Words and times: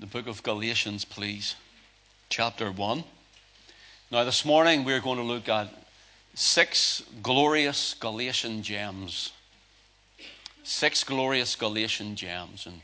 the 0.00 0.06
book 0.06 0.26
of 0.26 0.42
Galatians, 0.42 1.04
please, 1.04 1.56
chapter 2.30 2.72
1. 2.72 3.04
Now, 4.10 4.24
this 4.24 4.46
morning 4.46 4.84
we're 4.84 5.00
going 5.00 5.18
to 5.18 5.22
look 5.22 5.46
at 5.50 5.68
six 6.32 7.02
glorious 7.22 7.92
Galatian 8.00 8.62
gems. 8.62 9.32
Six 10.62 11.04
glorious 11.04 11.54
Galatian 11.54 12.16
gems. 12.16 12.64
And 12.64 12.80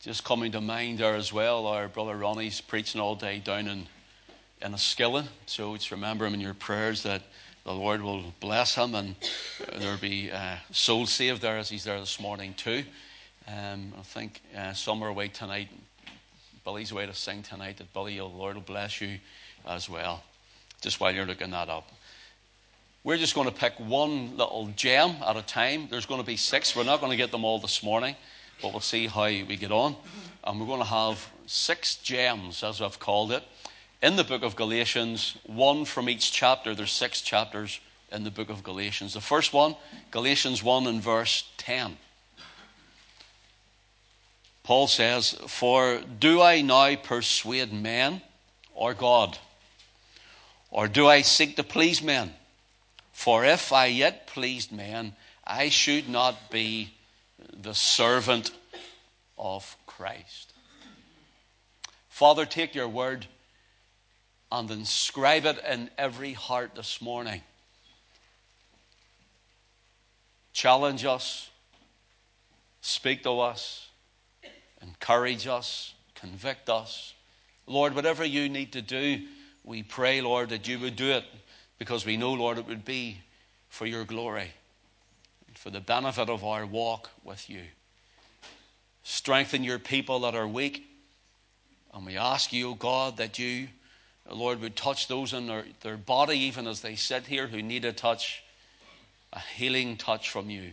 just 0.00 0.24
coming 0.24 0.50
to 0.50 0.60
mind 0.60 0.98
there 0.98 1.14
as 1.14 1.32
well, 1.32 1.68
our 1.68 1.86
brother 1.86 2.16
Ronnie's 2.16 2.60
preaching 2.60 3.00
all 3.00 3.14
day 3.14 3.38
down 3.38 3.68
in, 3.68 3.86
in 4.60 4.72
Enniskillen. 4.72 5.28
So 5.46 5.76
just 5.76 5.92
remember 5.92 6.26
him 6.26 6.34
in 6.34 6.40
your 6.40 6.54
prayers 6.54 7.04
that 7.04 7.22
the 7.62 7.72
Lord 7.72 8.02
will 8.02 8.34
bless 8.40 8.74
him 8.74 8.96
and 8.96 9.14
there'll 9.78 9.96
be 9.96 10.32
uh, 10.32 10.56
soul 10.72 11.06
saved 11.06 11.40
there 11.40 11.58
as 11.58 11.68
he's 11.68 11.84
there 11.84 12.00
this 12.00 12.18
morning 12.18 12.52
too. 12.54 12.82
Um, 13.46 13.92
I 13.96 14.02
think 14.02 14.40
uh, 14.56 14.72
some 14.72 15.04
are 15.04 15.08
away 15.08 15.28
tonight. 15.28 15.68
Billy's 16.64 16.92
way 16.92 17.06
to 17.06 17.14
sing 17.14 17.42
tonight. 17.42 17.78
That 17.78 17.92
Billy, 17.92 18.16
the 18.16 18.24
Lord 18.24 18.54
will 18.54 18.62
bless 18.62 19.00
you 19.00 19.18
as 19.66 19.88
well 19.88 20.22
just 20.80 21.00
while 21.00 21.14
you're 21.14 21.26
looking 21.26 21.50
that 21.50 21.68
up. 21.68 21.88
We're 23.04 23.16
just 23.16 23.34
going 23.34 23.48
to 23.48 23.54
pick 23.54 23.74
one 23.78 24.36
little 24.36 24.68
gem 24.76 25.16
at 25.26 25.36
a 25.36 25.42
time. 25.42 25.88
There's 25.90 26.06
going 26.06 26.20
to 26.20 26.26
be 26.26 26.36
six. 26.36 26.76
We're 26.76 26.84
not 26.84 27.00
going 27.00 27.10
to 27.10 27.16
get 27.16 27.30
them 27.30 27.44
all 27.44 27.58
this 27.58 27.82
morning, 27.82 28.14
but 28.60 28.72
we'll 28.72 28.80
see 28.80 29.06
how 29.06 29.24
we 29.24 29.56
get 29.56 29.72
on. 29.72 29.96
And 30.44 30.60
we're 30.60 30.66
going 30.66 30.80
to 30.80 30.86
have 30.86 31.26
six 31.46 31.96
gems, 31.96 32.62
as 32.62 32.80
I've 32.80 33.00
called 33.00 33.32
it, 33.32 33.42
in 34.02 34.16
the 34.16 34.24
book 34.24 34.42
of 34.42 34.54
Galatians, 34.54 35.36
one 35.46 35.84
from 35.84 36.08
each 36.08 36.32
chapter. 36.32 36.74
There's 36.74 36.92
six 36.92 37.22
chapters 37.22 37.80
in 38.12 38.24
the 38.24 38.30
book 38.30 38.50
of 38.50 38.62
Galatians. 38.62 39.14
The 39.14 39.20
first 39.20 39.52
one, 39.52 39.74
Galatians 40.10 40.62
1 40.62 40.86
and 40.86 41.02
verse 41.02 41.44
10. 41.56 41.96
Paul 44.62 44.86
says, 44.86 45.32
For 45.48 46.00
do 46.00 46.40
I 46.40 46.60
now 46.60 46.94
persuade 46.96 47.72
men 47.72 48.22
or 48.74 48.94
God? 48.94 49.38
Or 50.70 50.88
do 50.88 51.08
I 51.08 51.22
seek 51.22 51.56
to 51.56 51.64
please 51.64 52.02
men? 52.02 52.32
For 53.12 53.44
if 53.44 53.72
I 53.72 53.86
yet 53.86 54.26
pleased 54.26 54.72
men, 54.72 55.14
I 55.44 55.68
should 55.68 56.08
not 56.08 56.50
be 56.50 56.94
the 57.52 57.74
servant 57.74 58.52
of 59.36 59.76
Christ. 59.86 60.52
Father, 62.08 62.46
take 62.46 62.74
your 62.74 62.88
word 62.88 63.26
and 64.50 64.70
inscribe 64.70 65.44
it 65.44 65.58
in 65.68 65.90
every 65.98 66.34
heart 66.34 66.74
this 66.74 67.00
morning. 67.00 67.42
Challenge 70.52 71.04
us, 71.04 71.50
speak 72.82 73.22
to 73.22 73.40
us, 73.40 73.88
encourage 74.82 75.46
us, 75.46 75.94
convict 76.14 76.68
us. 76.68 77.14
Lord, 77.66 77.94
whatever 77.94 78.24
you 78.24 78.48
need 78.48 78.72
to 78.72 78.82
do 78.82 79.22
we 79.64 79.82
pray, 79.82 80.20
Lord, 80.20 80.50
that 80.50 80.66
you 80.66 80.78
would 80.80 80.96
do 80.96 81.10
it 81.12 81.24
because 81.78 82.04
we 82.04 82.16
know, 82.16 82.32
Lord, 82.32 82.58
it 82.58 82.66
would 82.66 82.84
be 82.84 83.18
for 83.68 83.86
your 83.86 84.04
glory, 84.04 84.52
and 85.46 85.56
for 85.56 85.70
the 85.70 85.80
benefit 85.80 86.28
of 86.28 86.44
our 86.44 86.66
walk 86.66 87.10
with 87.24 87.48
you. 87.48 87.62
Strengthen 89.02 89.64
your 89.64 89.78
people 89.78 90.20
that 90.20 90.34
are 90.34 90.46
weak. 90.46 90.86
And 91.94 92.06
we 92.06 92.16
ask 92.16 92.52
you, 92.52 92.70
O 92.70 92.74
God, 92.74 93.16
that 93.16 93.38
you, 93.38 93.68
Lord, 94.30 94.60
would 94.60 94.76
touch 94.76 95.08
those 95.08 95.32
in 95.32 95.46
their, 95.46 95.64
their 95.80 95.96
body, 95.96 96.38
even 96.38 96.66
as 96.66 96.80
they 96.80 96.96
sit 96.96 97.26
here, 97.26 97.46
who 97.46 97.62
need 97.62 97.84
a 97.84 97.92
touch, 97.92 98.42
a 99.32 99.40
healing 99.40 99.96
touch 99.96 100.30
from 100.30 100.50
you. 100.50 100.72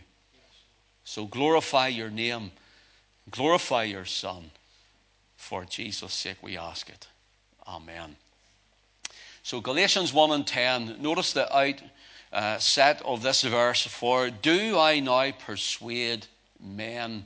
So 1.04 1.26
glorify 1.26 1.88
your 1.88 2.10
name, 2.10 2.50
glorify 3.30 3.84
your 3.84 4.04
Son. 4.04 4.50
For 5.36 5.64
Jesus' 5.64 6.12
sake, 6.12 6.36
we 6.42 6.58
ask 6.58 6.88
it. 6.88 7.06
Amen. 7.66 8.16
So, 9.42 9.60
Galatians 9.60 10.12
1 10.12 10.30
and 10.32 10.46
10, 10.46 10.96
notice 11.00 11.32
the 11.32 11.48
outset 12.32 13.02
uh, 13.02 13.08
of 13.08 13.22
this 13.22 13.42
verse 13.42 13.86
For 13.86 14.30
do 14.30 14.78
I 14.78 15.00
now 15.00 15.30
persuade 15.32 16.26
men 16.60 17.24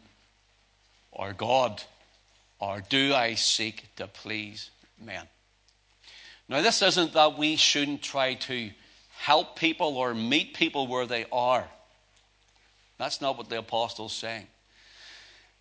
or 1.11 1.33
God, 1.33 1.83
or 2.61 2.83
do 2.89 3.15
I 3.15 3.35
seek 3.35 3.85
to 3.97 4.07
please 4.07 4.71
men? 5.03 5.27
Now, 6.49 6.63
this 6.63 6.83
isn't 6.83 7.15
that 7.15 7.39
we 7.39 7.57
shouldn't 7.57 8.03
try 8.03 8.35
to 8.35 8.71
help 9.17 9.59
people 9.59 9.97
or 9.97 10.15
meet 10.15 10.55
people 10.55 10.87
where 10.87 11.07
they 11.07 11.27
are. 11.33 11.67
That's 12.99 13.21
not 13.21 13.37
what 13.37 13.49
the 13.49 13.59
apostle's 13.59 14.13
saying. 14.13 14.47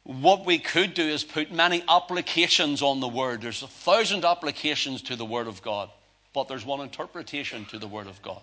What 0.04 0.46
we 0.46 0.60
could 0.60 0.94
do 0.94 1.04
is 1.04 1.24
put 1.24 1.52
many 1.52 1.84
applications 1.88 2.82
on 2.82 3.00
the 3.00 3.08
word. 3.08 3.42
There's 3.42 3.64
a 3.64 3.68
thousand 3.68 4.26
applications 4.26 5.02
to 5.04 5.16
the 5.16 5.26
word 5.26 5.48
of 5.48 5.62
God 5.62 5.90
but 6.34 6.48
there's 6.48 6.66
one 6.66 6.82
interpretation 6.82 7.66
to 7.66 7.78
the 7.78 7.88
Word 7.88 8.08
of 8.08 8.22
God. 8.22 8.42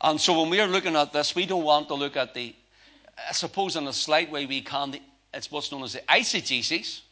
And 0.00 0.20
so 0.20 0.40
when 0.40 0.50
we 0.50 0.60
are 0.60 0.66
looking 0.66 0.96
at 0.96 1.12
this, 1.12 1.34
we 1.34 1.46
don't 1.46 1.64
want 1.64 1.88
to 1.88 1.94
look 1.94 2.16
at 2.16 2.34
the, 2.34 2.54
I 3.28 3.32
suppose 3.32 3.76
in 3.76 3.86
a 3.86 3.92
slight 3.92 4.30
way 4.30 4.46
we 4.46 4.62
can, 4.62 4.96
it's 5.34 5.50
what's 5.50 5.70
known 5.70 5.82
as 5.82 5.92
the 5.92 6.00
eisegesis, 6.08 7.02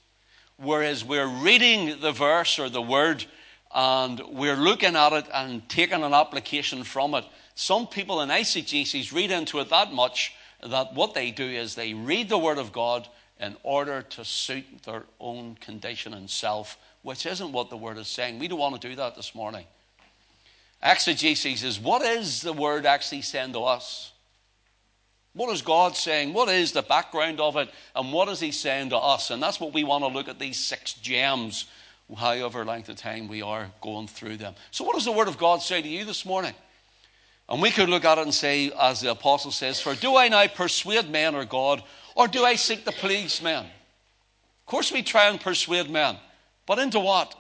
whereas 0.57 1.05
we're 1.05 1.27
reading 1.27 2.01
the 2.01 2.13
verse 2.13 2.59
or 2.59 2.71
the 2.71 2.83
word 2.83 3.25
and 3.75 4.21
we're 4.29 4.57
looking 4.57 4.97
at 4.97 5.13
it 5.13 5.27
and 5.35 5.69
taking 5.69 6.03
an 6.03 6.15
application 6.15 6.85
from 6.85 7.15
it. 7.15 7.25
Some 7.55 7.87
people 7.87 8.23
in 8.23 8.31
eisegesis 8.31 9.13
read 9.13 9.31
into 9.31 9.59
it 9.59 9.69
that 9.71 9.93
much 9.93 10.33
that 10.69 10.95
what 10.95 11.15
they 11.15 11.31
do 11.31 11.47
is 11.47 11.75
they 11.75 11.95
read 11.95 12.29
the 12.29 12.39
Word 12.39 12.59
of 12.59 12.73
God 12.73 13.09
in 13.39 13.57
order 13.63 14.03
to 14.03 14.25
suit 14.25 14.65
their 14.85 15.05
own 15.21 15.57
condition 15.57 16.15
and 16.15 16.29
self 16.29 16.79
which 17.07 17.25
isn't 17.25 17.53
what 17.53 17.71
the 17.71 17.77
word 17.77 17.99
is 17.99 18.09
saying. 18.09 18.41
We 18.41 18.49
don't 18.49 18.59
want 18.59 18.81
to 18.81 18.89
do 18.89 18.97
that 18.97 19.15
this 19.15 19.33
morning. 19.33 19.65
Exegesis 20.83 21.63
is 21.63 21.79
what 21.79 22.03
is 22.03 22.43
the 22.43 22.53
word 22.53 22.85
actually 22.85 23.23
saying 23.23 23.53
to 23.53 23.61
us? 23.61 24.11
What 25.33 25.53
is 25.53 25.63
God 25.63 25.95
saying? 25.95 26.33
What 26.33 26.49
is 26.49 26.73
the 26.73 26.83
background 26.83 27.39
of 27.39 27.57
it? 27.59 27.71
And 27.95 28.13
what 28.13 28.29
is 28.29 28.41
He 28.41 28.51
saying 28.51 28.91
to 28.91 28.97
us? 28.97 29.31
And 29.31 29.41
that's 29.41 29.61
what 29.61 29.73
we 29.73 29.85
want 29.85 30.03
to 30.03 30.09
look 30.09 30.27
at 30.27 30.41
these 30.41 30.59
six 30.59 30.95
gems, 30.95 31.67
however 32.17 32.65
length 32.65 32.89
of 32.89 32.97
time 32.97 33.29
we 33.29 33.41
are 33.41 33.71
going 33.81 34.09
through 34.09 34.39
them. 34.39 34.57
So, 34.73 34.83
what 34.83 34.97
does 34.97 35.05
the 35.05 35.13
Word 35.13 35.29
of 35.29 35.39
God 35.39 35.63
say 35.63 35.81
to 35.81 35.89
you 35.89 36.05
this 36.05 36.27
morning? 36.27 36.55
And 37.49 37.63
we 37.63 37.71
could 37.71 37.89
look 37.89 38.05
at 38.05 38.19
it 38.19 38.23
and 38.23 38.35
say, 38.35 38.73
as 38.73 39.01
the 39.01 39.13
apostle 39.13 39.53
says, 39.53 39.81
For 39.81 39.95
do 39.95 40.17
I 40.17 40.29
now 40.29 40.47
persuade 40.49 41.09
men 41.11 41.35
or 41.35 41.45
God, 41.45 41.83
or 42.15 42.27
do 42.27 42.45
I 42.45 42.57
seek 42.57 42.85
to 42.85 42.93
please 42.93 43.41
men? 43.41 43.65
Of 43.65 44.67
course, 44.67 44.91
we 44.91 45.03
try 45.03 45.29
and 45.29 45.41
persuade 45.41 45.89
men. 45.89 46.17
But 46.67 46.81
into 46.81 46.99
what? 46.99 47.35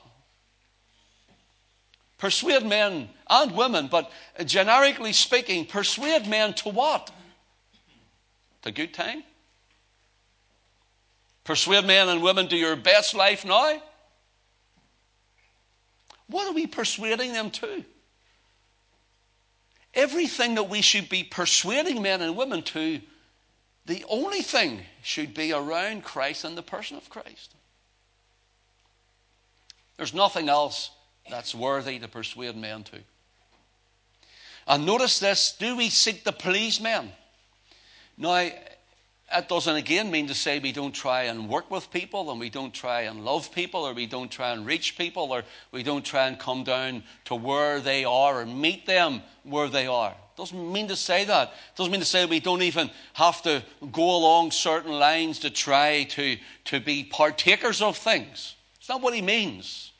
Persuade 2.18 2.64
men 2.64 3.08
and 3.28 3.52
women, 3.52 3.88
but 3.88 4.10
generically 4.44 5.12
speaking, 5.12 5.66
persuade 5.66 6.26
men 6.28 6.54
to 6.54 6.68
what? 6.68 7.10
To 8.62 8.70
good 8.70 8.94
time? 8.94 9.24
Persuade 11.44 11.84
men 11.84 12.08
and 12.08 12.22
women 12.22 12.48
to 12.48 12.56
your 12.56 12.76
best 12.76 13.14
life 13.14 13.44
now? 13.44 13.82
What 16.28 16.48
are 16.48 16.54
we 16.54 16.66
persuading 16.66 17.32
them 17.32 17.50
to? 17.50 17.84
Everything 19.96 20.54
that 20.54 20.68
we 20.68 20.82
should 20.82 21.08
be 21.08 21.24
persuading 21.24 22.02
men 22.02 22.22
and 22.22 22.36
women 22.36 22.62
to, 22.62 23.00
the 23.86 24.04
only 24.08 24.42
thing 24.42 24.82
should 25.02 25.34
be 25.34 25.52
around 25.52 26.04
Christ 26.04 26.44
and 26.44 26.56
the 26.56 26.62
person 26.62 26.96
of 26.96 27.08
Christ. 27.08 27.54
There's 29.96 30.14
nothing 30.14 30.48
else 30.48 30.90
that's 31.30 31.54
worthy 31.54 31.98
to 31.98 32.08
persuade 32.08 32.56
men 32.56 32.84
to. 32.84 32.98
And 34.68 34.84
notice 34.84 35.18
this 35.18 35.56
do 35.58 35.76
we 35.76 35.88
seek 35.88 36.24
to 36.24 36.32
please 36.32 36.80
men? 36.80 37.10
Now, 38.18 38.50
that 39.30 39.48
doesn't 39.48 39.74
again 39.74 40.10
mean 40.10 40.28
to 40.28 40.34
say 40.34 40.58
we 40.58 40.72
don't 40.72 40.94
try 40.94 41.24
and 41.24 41.48
work 41.48 41.70
with 41.70 41.90
people 41.90 42.30
and 42.30 42.38
we 42.38 42.48
don't 42.48 42.72
try 42.72 43.02
and 43.02 43.24
love 43.24 43.52
people 43.52 43.82
or 43.82 43.92
we 43.92 44.06
don't 44.06 44.30
try 44.30 44.52
and 44.52 44.64
reach 44.64 44.96
people 44.96 45.32
or 45.32 45.42
we 45.72 45.82
don't 45.82 46.04
try 46.04 46.28
and 46.28 46.38
come 46.38 46.62
down 46.62 47.02
to 47.24 47.34
where 47.34 47.80
they 47.80 48.04
are 48.04 48.40
or 48.40 48.46
meet 48.46 48.86
them 48.86 49.22
where 49.42 49.68
they 49.68 49.86
are. 49.86 50.14
Doesn't 50.36 50.72
mean 50.72 50.88
to 50.88 50.96
say 50.96 51.24
that. 51.24 51.54
Doesn't 51.76 51.90
mean 51.90 52.00
to 52.00 52.06
say 52.06 52.24
we 52.26 52.40
don't 52.40 52.62
even 52.62 52.90
have 53.14 53.42
to 53.42 53.64
go 53.90 54.16
along 54.16 54.52
certain 54.52 54.92
lines 54.92 55.40
to 55.40 55.50
try 55.50 56.04
to, 56.10 56.36
to 56.66 56.78
be 56.80 57.04
partakers 57.04 57.82
of 57.82 57.96
things. 57.96 58.54
It's 58.78 58.88
not 58.88 59.00
what 59.00 59.14
he 59.14 59.22
means. 59.22 59.92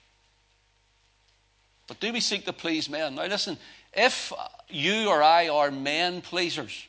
But 1.89 2.01
do 2.01 2.13
we 2.13 2.21
seek 2.21 2.45
to 2.45 2.53
please 2.53 2.89
men? 2.89 3.15
Now, 3.15 3.27
listen, 3.27 3.57
if 3.93 4.33
you 4.69 5.09
or 5.09 5.23
I 5.23 5.49
are 5.49 5.71
men 5.71 6.21
pleasers, 6.21 6.87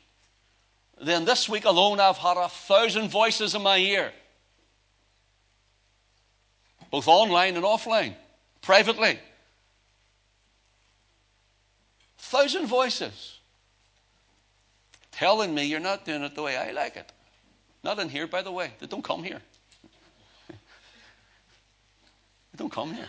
then 1.00 1.24
this 1.24 1.48
week 1.48 1.64
alone 1.64 2.00
I've 2.00 2.16
had 2.16 2.36
a 2.36 2.48
thousand 2.48 3.08
voices 3.08 3.54
in 3.54 3.62
my 3.62 3.78
ear, 3.78 4.12
both 6.90 7.08
online 7.08 7.56
and 7.56 7.64
offline, 7.64 8.14
privately. 8.62 9.18
Thousand 12.18 12.66
voices 12.66 13.38
telling 15.12 15.54
me 15.54 15.64
you're 15.64 15.80
not 15.80 16.04
doing 16.04 16.22
it 16.22 16.34
the 16.34 16.42
way 16.42 16.56
I 16.56 16.72
like 16.72 16.96
it. 16.96 17.10
Not 17.82 17.98
in 17.98 18.08
here, 18.08 18.26
by 18.26 18.42
the 18.42 18.52
way. 18.52 18.72
They 18.78 18.86
don't 18.86 19.04
come 19.04 19.22
here. 19.22 19.40
They 22.52 22.56
don't 22.56 22.72
come 22.72 22.92
here. 22.92 23.08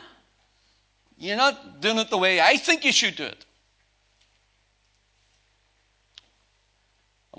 You're 1.18 1.38
not 1.38 1.82
doing 1.82 1.98
it 1.98 2.10
the 2.10 2.18
way 2.18 2.40
I 2.40 2.56
think 2.58 2.86
you 2.86 2.92
should 2.92 3.16
do 3.16 3.26
it. 3.26 3.46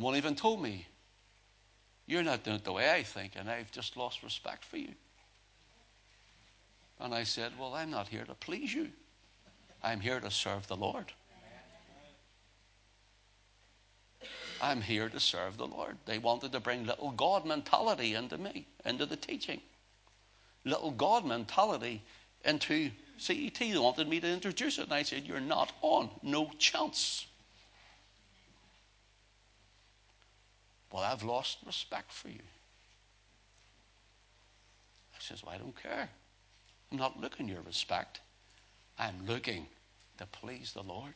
And 0.01 0.05
one 0.07 0.17
even 0.17 0.35
told 0.35 0.63
me, 0.63 0.87
You're 2.07 2.23
not 2.23 2.43
doing 2.43 2.57
it 2.57 2.65
the 2.65 2.73
way 2.73 2.91
I 2.91 3.03
think, 3.03 3.33
and 3.37 3.51
I've 3.51 3.71
just 3.71 3.99
lost 3.99 4.23
respect 4.23 4.65
for 4.65 4.79
you. 4.79 4.95
And 6.99 7.15
I 7.15 7.23
said, 7.25 7.53
Well, 7.61 7.75
I'm 7.75 7.91
not 7.91 8.09
here 8.09 8.25
to 8.25 8.33
please 8.33 8.73
you, 8.73 8.89
I'm 9.85 10.01
here 10.01 10.19
to 10.19 10.31
serve 10.31 10.67
the 10.69 10.77
Lord. 10.77 11.13
I'm 14.63 14.81
here 14.81 15.11
to 15.11 15.21
serve 15.21 15.59
the 15.59 15.67
Lord. 15.67 15.99
They 16.07 16.17
wanted 16.17 16.53
to 16.53 16.61
bring 16.61 16.87
little 16.87 17.11
God 17.11 17.45
mentality 17.45 18.15
into 18.15 18.39
me, 18.39 18.67
into 18.87 19.05
the 19.05 19.17
teaching. 19.17 19.61
Little 20.65 20.93
God 20.93 21.27
mentality 21.27 22.03
into 22.47 22.91
CET. 23.19 23.59
They 23.59 23.77
wanted 23.77 24.09
me 24.09 24.19
to 24.21 24.29
introduce 24.33 24.79
it, 24.79 24.85
and 24.85 24.95
I 24.95 25.03
said, 25.03 25.27
You're 25.27 25.41
not 25.41 25.75
on. 25.83 26.09
No 26.23 26.51
chance. 26.59 27.27
Well, 30.93 31.03
I've 31.03 31.23
lost 31.23 31.59
respect 31.65 32.13
for 32.13 32.29
you. 32.29 32.43
I 35.15 35.19
says, 35.21 35.45
Well, 35.45 35.55
I 35.55 35.59
don't 35.59 35.81
care. 35.81 36.09
I'm 36.91 36.99
not 36.99 37.21
looking 37.21 37.49
your 37.49 37.63
respect. 37.63 38.21
I'm 38.99 39.27
looking 39.27 39.67
to 40.19 40.27
please 40.27 40.73
the 40.73 40.83
Lord. 40.83 41.15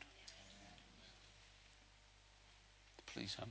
To 2.98 3.12
please 3.12 3.34
Him. 3.34 3.48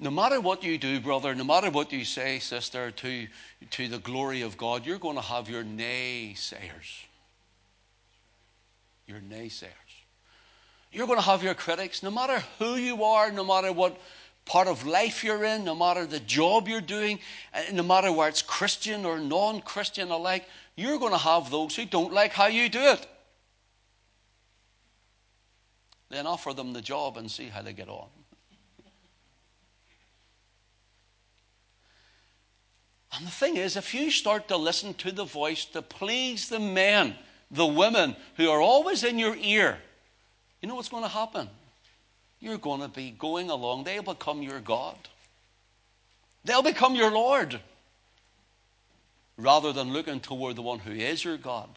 No 0.00 0.10
matter 0.10 0.40
what 0.40 0.62
you 0.62 0.78
do, 0.78 1.00
brother, 1.00 1.34
no 1.34 1.42
matter 1.42 1.70
what 1.70 1.92
you 1.92 2.04
say, 2.04 2.38
sister, 2.38 2.92
to, 2.92 3.26
to 3.70 3.88
the 3.88 3.98
glory 3.98 4.42
of 4.42 4.56
God, 4.56 4.86
you're 4.86 4.98
going 4.98 5.16
to 5.16 5.22
have 5.22 5.48
your 5.48 5.64
naysayers. 5.64 7.02
Your 9.06 9.18
naysayers. 9.18 9.87
You're 10.92 11.06
going 11.06 11.18
to 11.18 11.24
have 11.24 11.42
your 11.42 11.54
critics, 11.54 12.02
no 12.02 12.10
matter 12.10 12.42
who 12.58 12.76
you 12.76 13.04
are, 13.04 13.30
no 13.30 13.44
matter 13.44 13.72
what 13.72 13.98
part 14.44 14.66
of 14.66 14.86
life 14.86 15.22
you're 15.22 15.44
in, 15.44 15.64
no 15.64 15.74
matter 15.74 16.06
the 16.06 16.20
job 16.20 16.66
you're 16.66 16.80
doing, 16.80 17.18
uh, 17.52 17.62
no 17.72 17.82
matter 17.82 18.10
where 18.10 18.28
it's 18.28 18.42
Christian 18.42 19.04
or 19.04 19.18
non 19.18 19.60
Christian 19.60 20.10
alike, 20.10 20.46
you're 20.76 20.98
going 20.98 21.12
to 21.12 21.18
have 21.18 21.50
those 21.50 21.76
who 21.76 21.84
don't 21.84 22.12
like 22.12 22.32
how 22.32 22.46
you 22.46 22.68
do 22.68 22.80
it. 22.80 23.06
Then 26.08 26.26
offer 26.26 26.54
them 26.54 26.72
the 26.72 26.80
job 26.80 27.18
and 27.18 27.30
see 27.30 27.48
how 27.48 27.60
they 27.60 27.74
get 27.74 27.88
on. 27.88 28.08
And 33.12 33.26
the 33.26 33.30
thing 33.30 33.56
is, 33.56 33.76
if 33.76 33.92
you 33.92 34.10
start 34.10 34.48
to 34.48 34.56
listen 34.56 34.94
to 34.94 35.12
the 35.12 35.24
voice 35.24 35.64
to 35.66 35.82
please 35.82 36.48
the 36.48 36.60
men, 36.60 37.14
the 37.50 37.66
women 37.66 38.16
who 38.36 38.48
are 38.48 38.60
always 38.60 39.02
in 39.02 39.18
your 39.18 39.36
ear, 39.36 39.78
you 40.60 40.68
know 40.68 40.74
what's 40.74 40.88
going 40.88 41.04
to 41.04 41.08
happen? 41.08 41.48
You're 42.40 42.58
going 42.58 42.80
to 42.80 42.88
be 42.88 43.10
going 43.10 43.50
along. 43.50 43.84
They'll 43.84 44.02
become 44.02 44.42
your 44.42 44.60
God, 44.60 44.96
they'll 46.44 46.62
become 46.62 46.94
your 46.94 47.10
Lord, 47.10 47.60
rather 49.36 49.72
than 49.72 49.92
looking 49.92 50.20
toward 50.20 50.56
the 50.56 50.62
one 50.62 50.78
who 50.78 50.92
is 50.92 51.24
your 51.24 51.36
God 51.36 51.68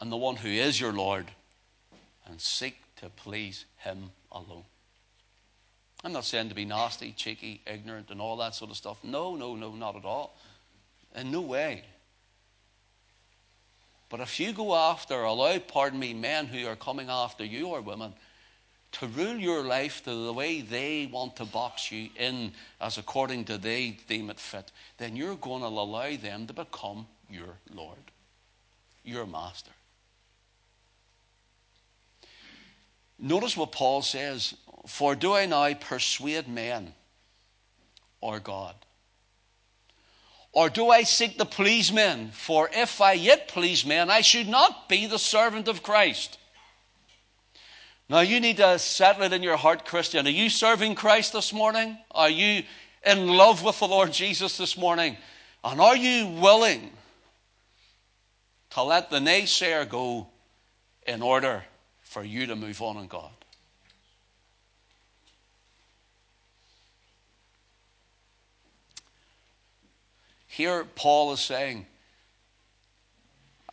and 0.00 0.10
the 0.10 0.16
one 0.16 0.36
who 0.36 0.48
is 0.48 0.80
your 0.80 0.92
Lord 0.92 1.26
and 2.26 2.40
seek 2.40 2.76
to 2.96 3.08
please 3.08 3.64
Him 3.78 4.10
alone. 4.32 4.64
I'm 6.02 6.12
not 6.12 6.24
saying 6.24 6.50
to 6.50 6.54
be 6.54 6.66
nasty, 6.66 7.12
cheeky, 7.12 7.62
ignorant, 7.66 8.10
and 8.10 8.20
all 8.20 8.36
that 8.38 8.54
sort 8.54 8.70
of 8.70 8.76
stuff. 8.76 8.98
No, 9.02 9.36
no, 9.36 9.56
no, 9.56 9.72
not 9.72 9.96
at 9.96 10.04
all. 10.04 10.36
In 11.16 11.30
no 11.30 11.40
way. 11.40 11.84
But 14.08 14.20
if 14.20 14.38
you 14.38 14.52
go 14.52 14.74
after, 14.74 15.22
allow, 15.22 15.58
pardon 15.58 15.98
me, 15.98 16.14
men 16.14 16.46
who 16.46 16.66
are 16.66 16.76
coming 16.76 17.08
after 17.08 17.44
you 17.44 17.68
or 17.68 17.80
women 17.80 18.14
to 18.92 19.08
rule 19.08 19.36
your 19.36 19.64
life 19.64 20.04
the 20.04 20.32
way 20.32 20.60
they 20.60 21.06
want 21.06 21.34
to 21.36 21.44
box 21.44 21.90
you 21.90 22.10
in 22.16 22.52
as 22.80 22.96
according 22.96 23.44
to 23.46 23.58
they 23.58 23.98
deem 24.06 24.30
it 24.30 24.38
fit, 24.38 24.70
then 24.98 25.16
you're 25.16 25.34
going 25.36 25.62
to 25.62 25.66
allow 25.66 26.16
them 26.16 26.46
to 26.46 26.52
become 26.52 27.06
your 27.28 27.56
Lord, 27.74 28.12
your 29.02 29.26
master. 29.26 29.72
Notice 33.18 33.56
what 33.56 33.72
Paul 33.72 34.02
says 34.02 34.54
For 34.86 35.16
do 35.16 35.34
I 35.34 35.46
now 35.46 35.72
persuade 35.74 36.46
men 36.46 36.94
or 38.20 38.38
God? 38.38 38.74
Or 40.54 40.70
do 40.70 40.88
I 40.88 41.02
seek 41.02 41.36
to 41.38 41.44
please 41.44 41.92
men? 41.92 42.30
For 42.30 42.70
if 42.72 43.00
I 43.00 43.14
yet 43.14 43.48
please 43.48 43.84
men, 43.84 44.08
I 44.08 44.20
should 44.20 44.48
not 44.48 44.88
be 44.88 45.06
the 45.06 45.18
servant 45.18 45.66
of 45.66 45.82
Christ. 45.82 46.38
Now, 48.08 48.20
you 48.20 48.38
need 48.38 48.58
to 48.58 48.78
settle 48.78 49.24
it 49.24 49.32
in 49.32 49.42
your 49.42 49.56
heart, 49.56 49.84
Christian. 49.84 50.26
Are 50.26 50.30
you 50.30 50.48
serving 50.48 50.94
Christ 50.94 51.32
this 51.32 51.52
morning? 51.52 51.98
Are 52.12 52.30
you 52.30 52.62
in 53.04 53.26
love 53.26 53.64
with 53.64 53.80
the 53.80 53.88
Lord 53.88 54.12
Jesus 54.12 54.56
this 54.56 54.76
morning? 54.76 55.16
And 55.64 55.80
are 55.80 55.96
you 55.96 56.28
willing 56.28 56.90
to 58.70 58.82
let 58.82 59.10
the 59.10 59.18
naysayer 59.18 59.88
go 59.88 60.28
in 61.06 61.20
order 61.20 61.64
for 62.02 62.22
you 62.22 62.46
to 62.46 62.54
move 62.54 62.80
on 62.80 62.98
in 62.98 63.08
God? 63.08 63.32
Here, 70.56 70.84
Paul 70.84 71.32
is 71.32 71.40
saying, 71.40 71.84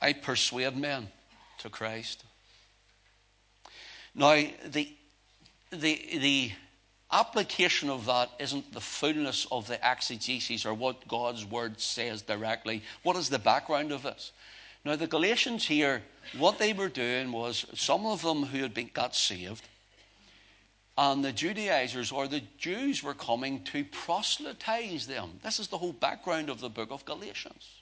I 0.02 0.14
persuade 0.14 0.76
men 0.76 1.10
to 1.60 1.70
Christ. 1.70 2.24
Now, 4.16 4.44
the, 4.66 4.92
the, 5.70 6.10
the 6.12 6.52
application 7.12 7.92
of 7.92 8.08
that 8.08 8.32
isn't 8.40 8.74
the 8.74 8.82
fullness 8.82 9.46
of 9.52 9.68
the 9.68 9.80
exegesis 9.84 10.66
or 10.66 10.74
what 10.74 11.08
God's 11.08 11.46
word 11.46 11.80
says 11.80 12.24
directly. 12.24 12.82
What 13.04 13.16
is 13.16 13.30
the 13.30 13.38
background 13.38 13.92
of 13.92 14.02
this? 14.02 14.32
Now, 14.84 14.96
the 14.96 15.06
Galatians 15.06 15.68
here, 15.68 16.02
what 16.36 16.58
they 16.58 16.74
were 16.74 16.90
doing 16.90 17.32
was 17.32 17.64
some 17.76 18.08
of 18.08 18.24
them 18.24 18.42
who 18.42 18.64
had 18.64 18.74
been 18.74 18.90
got 18.92 19.16
saved, 19.16 19.68
and 20.98 21.24
the 21.24 21.32
Judaizers 21.32 22.12
or 22.12 22.28
the 22.28 22.44
Jews 22.58 23.02
were 23.02 23.14
coming 23.14 23.64
to 23.66 23.84
proselytize 23.86 25.08
them. 25.08 25.40
This 25.44 25.60
is 25.60 25.68
the 25.68 25.78
whole 25.78 25.94
background 25.94 26.50
of 26.50 26.60
the 26.60 26.70
book 26.70 26.92
of 26.92 27.06
Galatians. 27.06 27.82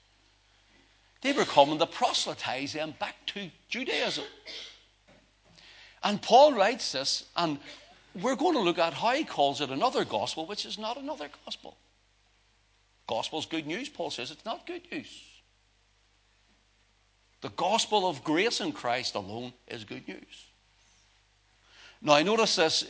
They 1.22 1.34
were 1.34 1.46
coming 1.46 1.80
to 1.80 1.86
proselytize 1.86 2.74
them 2.74 2.94
back 3.00 3.16
to 3.28 3.50
Judaism. 3.68 4.26
And 6.04 6.22
Paul 6.22 6.54
writes 6.54 6.92
this, 6.94 7.26
and 7.36 7.60
we're 8.22 8.36
going 8.36 8.56
to 8.56 8.62
look 8.62 8.80
at 8.80 8.94
how 8.94 9.12
he 9.12 9.26
calls 9.26 9.60
it 9.60 9.70
another 9.70 10.06
gospel, 10.06 10.46
which 10.46 10.66
is 10.66 10.78
not 10.78 10.98
another 10.98 11.30
gospel. 11.46 11.76
Gospel 13.08 13.40
is 13.40 13.46
good 13.46 13.68
news. 13.68 13.90
Paul 13.90 14.12
says 14.12 14.32
it's 14.32 14.46
not 14.46 14.66
good 14.66 14.84
news. 14.92 15.24
The 17.42 17.50
gospel 17.50 18.08
of 18.08 18.24
grace 18.24 18.62
in 18.62 18.72
Christ 18.72 19.16
alone 19.16 19.54
is 19.68 19.84
good 19.84 20.08
news. 20.08 20.46
Now, 22.02 22.22
notice 22.22 22.56
this 22.56 22.86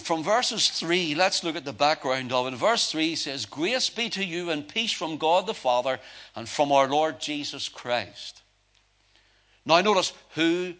from 0.00 0.22
verses 0.24 0.68
3. 0.68 1.14
Let's 1.14 1.44
look 1.44 1.56
at 1.56 1.64
the 1.64 1.72
background 1.72 2.32
of 2.32 2.52
it. 2.52 2.56
Verse 2.56 2.90
3 2.90 3.14
says, 3.14 3.46
Grace 3.46 3.88
be 3.88 4.08
to 4.10 4.24
you 4.24 4.50
and 4.50 4.66
peace 4.66 4.92
from 4.92 5.16
God 5.16 5.46
the 5.46 5.54
Father 5.54 6.00
and 6.34 6.48
from 6.48 6.72
our 6.72 6.88
Lord 6.88 7.20
Jesus 7.20 7.68
Christ. 7.68 8.42
Now, 9.64 9.80
notice 9.80 10.12
who 10.30 10.74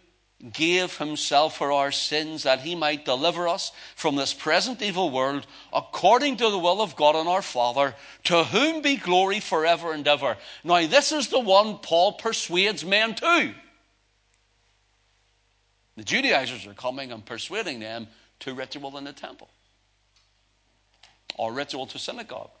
gave 0.53 0.95
himself 0.97 1.57
for 1.57 1.71
our 1.71 1.91
sins 1.91 2.43
that 2.43 2.59
he 2.59 2.75
might 2.75 3.05
deliver 3.05 3.47
us 3.47 3.71
from 3.95 4.15
this 4.15 4.33
present 4.33 4.81
evil 4.81 5.09
world 5.09 5.47
according 5.73 6.37
to 6.37 6.49
the 6.49 6.59
will 6.59 6.81
of 6.81 6.95
God 6.95 7.15
and 7.15 7.27
our 7.27 7.41
Father, 7.41 7.95
to 8.25 8.43
whom 8.43 8.81
be 8.81 8.97
glory 8.97 9.39
forever 9.39 9.93
and 9.93 10.07
ever. 10.07 10.37
Now, 10.63 10.85
this 10.85 11.11
is 11.11 11.29
the 11.29 11.39
one 11.39 11.79
Paul 11.79 12.13
persuades 12.13 12.85
men 12.85 13.15
to. 13.15 13.53
The 15.97 16.03
Judaizers 16.03 16.67
are 16.67 16.75
coming 16.75 17.11
and 17.11 17.25
persuading 17.25 17.79
them 17.79 18.07
to 18.41 18.53
ritual 18.53 18.97
in 18.97 19.03
the 19.03 19.13
temple 19.13 19.49
or 21.35 21.51
ritual 21.51 21.87
to 21.87 21.99
synagogue. 21.99 22.51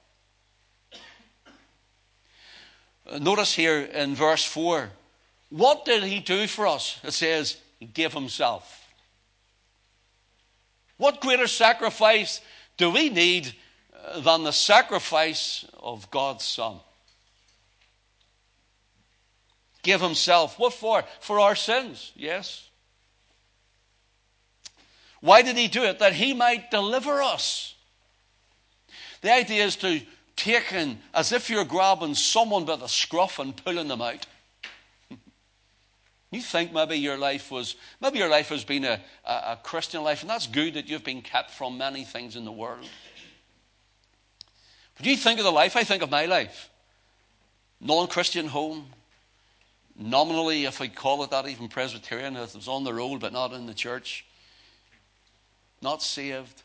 Notice 3.19 3.53
here 3.53 3.81
in 3.81 4.15
verse 4.15 4.43
4 4.43 4.89
what 5.49 5.85
did 5.85 6.03
he 6.03 6.19
do 6.19 6.45
for 6.47 6.67
us? 6.67 6.99
It 7.03 7.13
says, 7.13 7.55
he 7.79 7.85
gave 7.85 8.13
himself. 8.13 8.85
What 10.97 11.21
greater 11.21 11.47
sacrifice 11.47 12.41
do 12.75 12.91
we 12.91 13.09
need 13.09 13.53
uh, 13.93 14.19
than 14.19 14.43
the 14.43 14.51
sacrifice 14.51 15.63
of 15.79 16.11
God's 16.11 16.43
Son? 16.43 16.79
Give 19.83 20.01
himself. 20.01 20.59
What 20.59 20.73
for? 20.73 21.05
For 21.21 21.39
our 21.39 21.55
sins, 21.55 22.11
yes. 22.15 22.66
Why 25.21 25.41
did 25.41 25.57
he 25.57 25.67
do 25.67 25.83
it? 25.83 25.99
That 25.99 26.13
he 26.13 26.33
might 26.33 26.71
deliver 26.71 27.21
us. 27.21 27.75
The 29.21 29.33
idea 29.33 29.65
is 29.65 29.75
to 29.77 30.01
taken 30.37 30.99
as 31.13 31.33
if 31.33 31.49
you're 31.49 31.65
grabbing 31.65 32.15
someone 32.15 32.63
by 32.63 32.77
the 32.77 32.87
scruff 32.87 33.39
and 33.39 33.57
pulling 33.57 33.89
them 33.89 34.01
out. 34.01 34.25
You 36.29 36.41
think 36.41 36.73
maybe 36.73 36.97
your 36.97 37.17
life 37.17 37.51
was, 37.51 37.77
maybe 38.01 38.19
your 38.19 38.27
life 38.27 38.49
has 38.49 38.65
been 38.65 38.83
a, 38.83 38.99
a, 39.23 39.31
a, 39.31 39.59
Christian 39.63 40.03
life, 40.03 40.21
and 40.21 40.29
that's 40.29 40.45
good 40.45 40.73
that 40.73 40.89
you've 40.89 41.05
been 41.05 41.21
kept 41.21 41.51
from 41.51 41.77
many 41.77 42.03
things 42.03 42.35
in 42.35 42.43
the 42.43 42.51
world. 42.51 42.85
But 44.97 45.05
you 45.05 45.15
think 45.15 45.39
of 45.39 45.45
the 45.45 45.53
life, 45.53 45.77
I 45.77 45.85
think 45.85 46.03
of 46.03 46.11
my 46.11 46.25
life. 46.25 46.69
Non 47.79 48.07
Christian 48.07 48.45
home, 48.45 48.87
nominally, 49.97 50.65
if 50.65 50.81
I 50.81 50.89
call 50.89 51.23
it 51.23 51.31
that, 51.31 51.47
even 51.47 51.69
Presbyterian, 51.69 52.35
it 52.35 52.53
was 52.53 52.67
on 52.67 52.83
the 52.83 52.93
road 52.93 53.21
but 53.21 53.31
not 53.31 53.53
in 53.53 53.65
the 53.65 53.73
church. 53.73 54.25
Not 55.81 56.01
saved. 56.01 56.63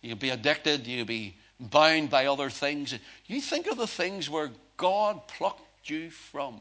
You'll 0.00 0.16
be 0.16 0.30
addicted, 0.30 0.86
you'll 0.86 1.04
be 1.04 1.36
bound 1.60 2.10
by 2.10 2.26
other 2.26 2.50
things. 2.50 2.94
You 3.26 3.40
think 3.40 3.66
of 3.66 3.76
the 3.76 3.86
things 3.86 4.30
where 4.30 4.50
God 4.76 5.26
plucked 5.26 5.90
you 5.90 6.10
from. 6.10 6.60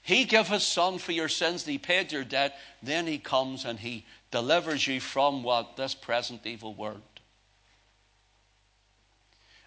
He 0.00 0.24
gave 0.24 0.48
his 0.48 0.64
son 0.64 0.98
for 0.98 1.12
your 1.12 1.28
sins, 1.28 1.64
he 1.64 1.78
paid 1.78 2.10
your 2.10 2.24
debt, 2.24 2.58
then 2.82 3.06
he 3.06 3.18
comes 3.18 3.64
and 3.64 3.78
he 3.78 4.04
delivers 4.32 4.86
you 4.86 5.00
from 5.00 5.44
what? 5.44 5.76
This 5.76 5.94
present 5.94 6.44
evil 6.44 6.74
world. 6.74 7.11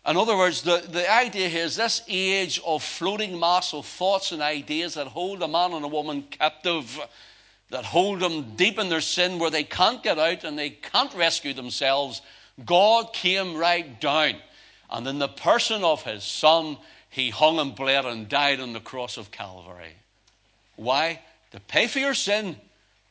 In 0.07 0.17
other 0.17 0.37
words, 0.37 0.61
the, 0.61 0.85
the 0.87 1.11
idea 1.11 1.49
here 1.49 1.65
is 1.65 1.75
this 1.75 2.03
age 2.07 2.61
of 2.63 2.83
floating 2.83 3.39
mass 3.39 3.73
of 3.73 3.87
thoughts 3.87 4.31
and 4.31 4.41
ideas 4.41 4.93
that 4.93 5.07
hold 5.07 5.41
a 5.41 5.47
man 5.47 5.73
and 5.73 5.83
a 5.83 5.87
woman 5.87 6.23
captive, 6.29 6.99
that 7.71 7.85
hold 7.85 8.19
them 8.19 8.55
deep 8.55 8.77
in 8.77 8.89
their 8.89 9.01
sin 9.01 9.39
where 9.39 9.49
they 9.49 9.63
can't 9.63 10.03
get 10.03 10.19
out 10.19 10.43
and 10.43 10.59
they 10.59 10.69
can't 10.69 11.13
rescue 11.15 11.53
themselves. 11.53 12.21
God 12.63 13.13
came 13.13 13.55
right 13.55 13.99
down. 13.99 14.35
And 14.91 15.07
in 15.07 15.17
the 15.17 15.27
person 15.27 15.83
of 15.83 16.03
his 16.03 16.23
son, 16.23 16.77
he 17.09 17.31
hung 17.31 17.57
and 17.59 17.75
bled 17.75 18.05
and 18.05 18.29
died 18.29 18.59
on 18.59 18.73
the 18.73 18.79
cross 18.79 19.17
of 19.17 19.31
Calvary. 19.31 19.95
Why? 20.75 21.21
To 21.51 21.59
pay 21.59 21.87
for 21.87 21.99
your 21.99 22.13
sin. 22.13 22.57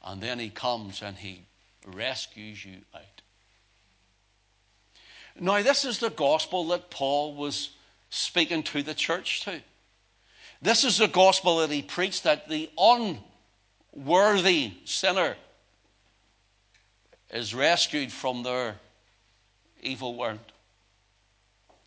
And 0.04 0.20
then 0.20 0.38
he 0.38 0.50
comes 0.50 1.02
and 1.02 1.16
he 1.16 1.42
rescues 1.86 2.64
you 2.64 2.76
out. 2.94 3.13
Now, 5.38 5.62
this 5.62 5.84
is 5.84 5.98
the 5.98 6.10
gospel 6.10 6.68
that 6.68 6.90
Paul 6.90 7.34
was 7.34 7.70
speaking 8.10 8.62
to 8.64 8.82
the 8.82 8.94
church 8.94 9.42
to. 9.44 9.60
This 10.62 10.84
is 10.84 10.98
the 10.98 11.08
gospel 11.08 11.58
that 11.58 11.70
he 11.70 11.82
preached 11.82 12.24
that 12.24 12.48
the 12.48 12.70
unworthy 13.94 14.72
sinner 14.84 15.36
is 17.30 17.54
rescued 17.54 18.12
from 18.12 18.42
their 18.42 18.76
evil 19.82 20.14
world. 20.14 20.38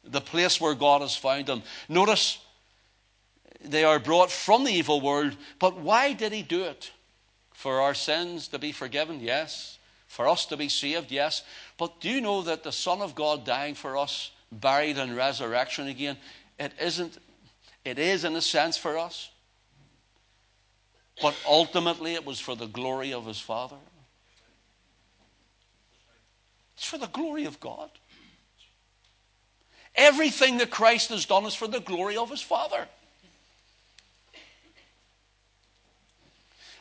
The 0.04 0.22
place 0.22 0.62
where 0.62 0.76
God 0.76 1.02
has 1.02 1.16
found 1.16 1.48
them. 1.48 1.64
Notice 1.90 2.38
they 3.64 3.84
are 3.84 4.00
brought 4.00 4.30
from 4.30 4.64
the 4.64 4.72
evil 4.72 5.02
world, 5.02 5.36
but 5.60 5.80
why 5.80 6.14
did 6.14 6.32
he 6.32 6.44
do 6.44 6.64
it? 6.64 6.92
For 7.54 7.82
our 7.82 7.94
sins 7.94 8.50
to 8.50 8.60
be 8.60 8.72
forgiven? 8.72 9.20
Yes. 9.20 9.80
For 10.08 10.28
us 10.28 10.46
to 10.48 10.58
be 10.58 10.70
saved? 10.70 11.12
Yes. 11.12 11.42
But 11.78 12.02
do 12.02 12.10
you 12.10 12.22
know 12.22 12.42
that 12.42 12.64
the 12.64 12.72
Son 12.72 13.02
of 13.02 13.16
God 13.16 13.46
dying 13.46 13.76
for 13.76 13.98
us, 13.98 14.32
buried 14.52 14.98
and 14.98 15.16
resurrection 15.16 15.88
again, 15.88 16.18
it 16.60 16.74
isn't, 16.82 17.18
it 17.86 18.00
is 18.00 18.24
in 18.24 18.36
a 18.36 18.42
sense 18.42 18.78
for 18.78 18.98
us. 18.98 19.30
But 21.22 21.36
ultimately 21.48 22.14
it 22.14 22.26
was 22.26 22.40
for 22.40 22.56
the 22.56 22.68
glory 22.68 23.14
of 23.14 23.26
his 23.26 23.40
Father. 23.40 23.78
It's 26.76 26.86
for 26.86 26.98
the 26.98 27.08
glory 27.08 27.46
of 27.46 27.60
God. 27.60 27.90
Everything 29.96 30.60
that 30.60 30.70
Christ 30.70 31.10
has 31.10 31.26
done 31.26 31.46
is 31.46 31.56
for 31.56 31.68
the 31.68 31.80
glory 31.80 32.18
of 32.18 32.30
his 32.30 32.42
Father. 32.42 32.88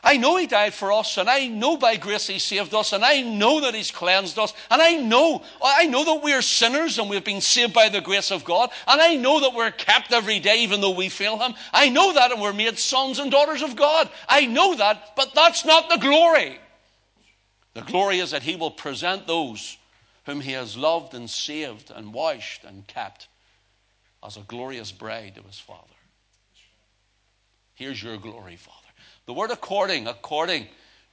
I 0.03 0.17
know 0.17 0.37
He 0.37 0.47
died 0.47 0.73
for 0.73 0.91
us, 0.91 1.17
and 1.17 1.29
I 1.29 1.47
know 1.47 1.77
by 1.77 1.95
grace 1.95 2.27
He 2.27 2.39
saved 2.39 2.73
us, 2.73 2.93
and 2.93 3.03
I 3.03 3.21
know 3.21 3.61
that 3.61 3.73
He's 3.73 3.91
cleansed 3.91 4.37
us, 4.37 4.53
and 4.69 4.81
I 4.81 4.95
know, 4.95 5.41
I 5.63 5.85
know 5.87 6.05
that 6.05 6.23
we 6.23 6.33
are 6.33 6.41
sinners 6.41 6.99
and 6.99 7.09
we've 7.09 7.23
been 7.23 7.41
saved 7.41 7.73
by 7.73 7.89
the 7.89 8.01
grace 8.01 8.31
of 8.31 8.43
God, 8.43 8.69
and 8.87 9.01
I 9.01 9.15
know 9.15 9.39
that 9.41 9.53
we're 9.53 9.71
kept 9.71 10.13
every 10.13 10.39
day 10.39 10.63
even 10.63 10.81
though 10.81 10.91
we 10.95 11.09
fail 11.09 11.37
Him. 11.37 11.53
I 11.73 11.89
know 11.89 12.13
that, 12.13 12.31
and 12.31 12.41
we're 12.41 12.53
made 12.53 12.77
sons 12.77 13.19
and 13.19 13.31
daughters 13.31 13.61
of 13.61 13.75
God. 13.75 14.09
I 14.29 14.45
know 14.45 14.75
that, 14.75 15.15
but 15.15 15.33
that's 15.33 15.65
not 15.65 15.89
the 15.89 15.97
glory. 15.97 16.59
The 17.73 17.81
glory 17.81 18.19
is 18.19 18.31
that 18.31 18.43
He 18.43 18.55
will 18.55 18.71
present 18.71 19.27
those 19.27 19.77
whom 20.25 20.41
He 20.41 20.51
has 20.53 20.77
loved 20.77 21.13
and 21.13 21.29
saved 21.29 21.91
and 21.95 22.13
washed 22.13 22.63
and 22.63 22.85
kept 22.87 23.27
as 24.25 24.37
a 24.37 24.41
glorious 24.41 24.91
bride 24.91 25.37
of 25.37 25.45
His 25.45 25.59
Father. 25.59 25.81
Here's 27.75 28.01
your 28.01 28.17
glory, 28.17 28.55
Father. 28.55 28.86
The 29.27 29.33
word 29.33 29.51
according, 29.51 30.07
according 30.07 30.67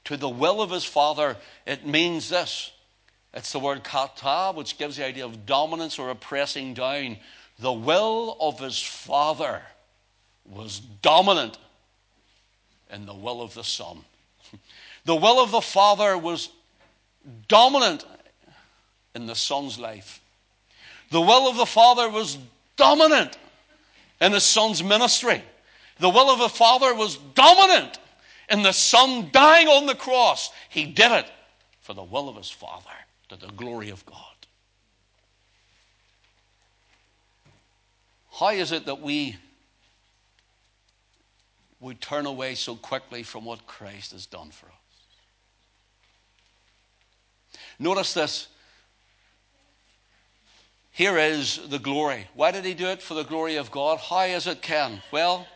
to 0.04 0.16
the 0.16 0.28
will 0.28 0.62
of 0.62 0.70
his 0.70 0.84
father, 0.84 1.36
it 1.66 1.84
means 1.84 2.28
this. 2.28 2.70
It's 3.34 3.50
the 3.50 3.58
word 3.58 3.82
kata, 3.82 4.52
which 4.56 4.78
gives 4.78 4.96
the 4.96 5.04
idea 5.04 5.24
of 5.24 5.44
dominance 5.44 5.98
or 5.98 6.10
oppressing 6.10 6.74
down. 6.74 7.18
The 7.58 7.72
will 7.72 8.36
of 8.40 8.60
his 8.60 8.80
father 8.80 9.62
was 10.44 10.78
dominant 10.78 11.58
in 12.92 13.04
the 13.04 13.14
will 13.14 13.42
of 13.42 13.52
the 13.52 13.64
son. 13.64 13.98
The 15.06 15.14
will 15.14 15.42
of 15.42 15.50
the 15.50 15.60
father 15.60 16.16
was 16.16 16.48
dominant 17.46 18.06
in 19.14 19.26
the 19.26 19.34
son's 19.34 19.78
life. 19.78 20.18
The 21.10 21.20
will 21.20 21.46
of 21.46 21.56
the 21.56 21.66
father 21.66 22.08
was 22.08 22.38
dominant 22.78 23.36
in 24.18 24.32
the 24.32 24.40
son's 24.40 24.82
ministry. 24.82 25.42
The 25.98 26.08
will 26.08 26.30
of 26.30 26.38
the 26.38 26.48
father 26.48 26.94
was 26.94 27.18
dominant 27.34 27.98
and 28.48 28.64
the 28.64 28.72
Son 28.72 29.28
dying 29.32 29.68
on 29.68 29.86
the 29.86 29.94
cross, 29.94 30.50
he 30.68 30.84
did 30.84 31.12
it 31.12 31.26
for 31.80 31.94
the 31.94 32.02
will 32.02 32.28
of 32.28 32.36
his 32.36 32.50
Father, 32.50 32.90
to 33.28 33.36
the 33.36 33.48
glory 33.48 33.90
of 33.90 34.04
God. 34.06 34.18
How 38.32 38.50
is 38.50 38.72
it 38.72 38.86
that 38.86 39.00
we 39.00 39.36
would 41.80 42.00
turn 42.00 42.26
away 42.26 42.54
so 42.54 42.74
quickly 42.74 43.22
from 43.22 43.44
what 43.44 43.66
Christ 43.66 44.12
has 44.12 44.26
done 44.26 44.50
for 44.50 44.66
us? 44.66 44.72
Notice 47.78 48.14
this. 48.14 48.48
Here 50.90 51.18
is 51.18 51.60
the 51.68 51.78
glory. 51.78 52.26
Why 52.34 52.50
did 52.50 52.64
he 52.64 52.74
do 52.74 52.86
it? 52.86 53.02
For 53.02 53.14
the 53.14 53.24
glory 53.24 53.56
of 53.56 53.70
God. 53.70 53.98
How 53.98 54.22
is 54.22 54.46
it, 54.46 54.62
Ken? 54.62 55.02
Well, 55.10 55.46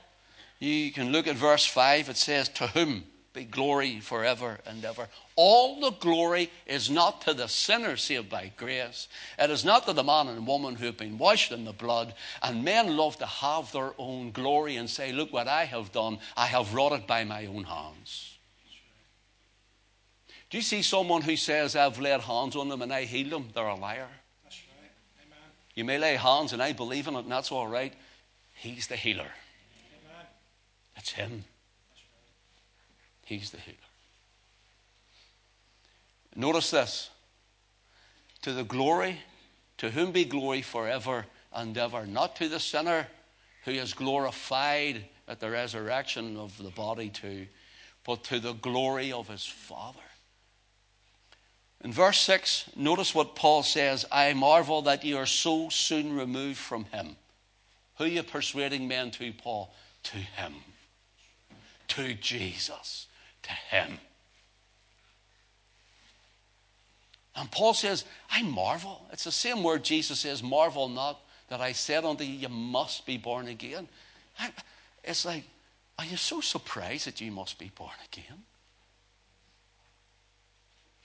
you 0.59 0.91
can 0.93 1.13
look 1.13 1.27
at 1.27 1.37
verse 1.37 1.65
5. 1.65 2.09
It 2.09 2.17
says, 2.17 2.49
To 2.51 2.67
whom 2.69 3.05
be 3.33 3.45
glory 3.45 4.01
forever 4.01 4.59
and 4.67 4.85
ever. 4.85 5.09
All 5.37 5.81
the 5.81 5.93
glory 5.93 6.51
is 6.67 6.91
not 6.91 7.21
to 7.23 7.35
the 7.35 7.47
sinner 7.47 7.97
saved 7.97 8.29
by 8.29 8.53
grace. 8.57 9.07
It 9.39 9.51
is 9.51 9.65
not 9.65 9.87
to 9.87 9.93
the 9.93 10.03
man 10.03 10.29
and 10.29 10.47
woman 10.47 10.75
who 10.75 10.87
have 10.87 10.97
been 10.97 11.19
washed 11.19 11.53
in 11.53 11.65
the 11.65 11.73
blood. 11.73 12.15
And 12.43 12.65
men 12.65 12.97
love 12.97 13.17
to 13.19 13.27
have 13.27 13.71
their 13.71 13.93
own 13.99 14.33
glory 14.33 14.77
and 14.77 14.91
say, 14.91 15.13
Look 15.13 15.33
what 15.33 15.47
I 15.47 15.65
have 15.67 15.93
done. 15.93 16.19
I 16.37 16.47
have 16.47 16.75
wrought 16.75 16.93
it 16.93 17.07
by 17.07 17.25
my 17.25 17.47
own 17.47 17.65
hands. 17.65 18.35
Do 20.51 20.57
you 20.57 20.63
see 20.63 20.83
someone 20.83 21.23
who 21.23 21.37
says, 21.37 21.77
I've 21.77 22.01
laid 22.01 22.23
hands 22.23 22.57
on 22.57 22.69
them 22.69 22.81
and 22.81 22.93
I 22.93 23.05
healed 23.05 23.33
them? 23.33 23.51
They're 23.55 23.67
a 23.67 23.75
liar. 23.75 24.09
That's 24.45 24.63
right. 24.81 24.91
Amen. 25.27 25.39
You 25.75 25.85
may 25.85 25.99
lay 25.99 26.17
hands 26.17 26.55
and 26.55 26.63
I 26.63 26.73
believe 26.73 27.07
in 27.07 27.15
it 27.15 27.21
and 27.21 27.31
that's 27.31 27.53
all 27.53 27.69
right. 27.69 27.93
He's 28.55 28.87
the 28.87 28.97
healer. 28.97 29.31
It's 30.99 31.13
Him. 31.13 31.45
He's 33.25 33.51
the 33.51 33.59
healer. 33.59 33.77
Notice 36.35 36.71
this. 36.71 37.11
To 38.43 38.53
the 38.53 38.65
glory, 38.65 39.19
to 39.79 39.91
whom 39.91 40.13
be 40.13 40.25
glory 40.25 40.63
forever 40.63 41.27
and 41.53 41.77
ever. 41.77 42.07
Not 42.07 42.37
to 42.37 42.49
the 42.49 42.61
sinner 42.61 43.07
who 43.65 43.73
is 43.73 43.95
glorified 43.95 45.05
at 45.27 45.41
the 45.41 45.51
resurrection 45.51 46.37
of 46.37 46.57
the 46.59 46.71
body 46.71 47.11
too, 47.11 47.47
but 48.05 48.25
to 48.25 48.41
the 48.41 48.55
glory 48.55 49.13
of 49.13 49.29
his 49.29 49.45
Father. 49.45 49.99
In 51.85 51.93
verse 51.93 52.19
6, 52.21 52.71
notice 52.77 53.15
what 53.15 53.37
Paul 53.37 53.63
says 53.63 54.05
I 54.11 54.33
marvel 54.33 54.83
that 54.83 55.05
you 55.05 55.17
are 55.19 55.27
so 55.27 55.69
soon 55.69 56.17
removed 56.17 56.59
from 56.59 56.85
him. 56.87 57.17
Who 57.99 58.05
are 58.05 58.09
you 58.09 58.23
persuading 58.23 58.89
men 58.89 59.11
to, 59.13 59.33
Paul? 59.33 59.75
To 60.05 60.17
him 60.17 60.55
to 61.89 62.15
Jesus, 62.15 63.07
to 63.43 63.51
Him. 63.51 63.99
And 67.35 67.51
Paul 67.51 67.75
says, 67.75 68.05
I 68.31 68.43
marvel. 68.43 69.07
It's 69.13 69.25
the 69.25 69.33
same 69.33 69.63
word 69.63 69.85
Jesus 69.85 70.21
says, 70.21 70.43
marvel 70.43 70.89
not 70.89 71.21
that 71.49 71.61
I 71.61 71.73
said 71.73 72.05
unto 72.05 72.25
you, 72.25 72.35
you 72.35 72.49
must 72.49 73.07
be 73.07 73.17
born 73.17 73.49
again. 73.49 73.89
I, 74.39 74.51
it's 75.05 75.25
like, 75.25 75.45
are 75.99 76.05
you 76.05 76.17
so 76.17 76.41
surprised 76.41 77.07
that 77.07 77.21
you 77.21 77.31
must 77.31 77.59
be 77.59 77.71
born 77.75 77.95
again? 78.13 78.43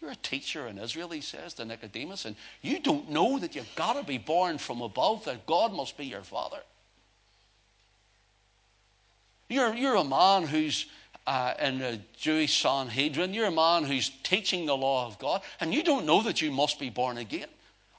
You're 0.01 0.11
a 0.11 0.15
teacher 0.17 0.67
in 0.67 0.79
Israel, 0.79 1.09
he 1.09 1.21
says 1.21 1.53
to 1.53 1.65
Nicodemus, 1.65 2.25
and 2.25 2.35
you 2.61 2.79
don't 2.79 3.09
know 3.09 3.39
that 3.39 3.55
you've 3.55 3.73
got 3.75 3.93
to 3.93 4.03
be 4.03 4.17
born 4.17 4.57
from 4.57 4.81
above, 4.81 5.23
that 5.25 5.45
God 5.45 5.71
must 5.71 5.97
be 5.97 6.05
your 6.05 6.23
father. 6.23 6.59
You're, 9.49 9.73
you're 9.73 9.95
a 9.95 10.03
man 10.03 10.43
who's 10.43 10.87
uh, 11.27 11.53
in 11.59 11.79
the 11.79 11.99
Jewish 12.17 12.61
Sanhedrin. 12.61 13.33
You're 13.33 13.47
a 13.47 13.51
man 13.51 13.83
who's 13.83 14.11
teaching 14.23 14.65
the 14.65 14.75
law 14.75 15.07
of 15.07 15.19
God, 15.19 15.41
and 15.59 15.73
you 15.73 15.83
don't 15.83 16.05
know 16.05 16.21
that 16.23 16.41
you 16.41 16.51
must 16.51 16.79
be 16.79 16.89
born 16.89 17.17
again. 17.17 17.47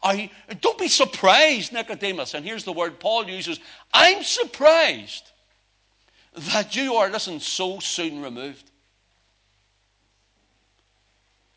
I, 0.03 0.31
don't 0.61 0.79
be 0.79 0.89
surprised, 0.89 1.73
Nicodemus. 1.73 2.35
And 2.35 2.45
here's 2.45 2.65
the 2.65 2.73
word 2.73 3.01
Paul 3.01 3.29
uses 3.29 3.59
I'm 3.93 4.23
surprised 4.23 5.31
that 6.53 6.77
you 6.77 6.97
are, 6.97 7.09
listen, 7.11 7.41
so 7.41 7.79
soon 7.79 8.23
removed. 8.23 8.71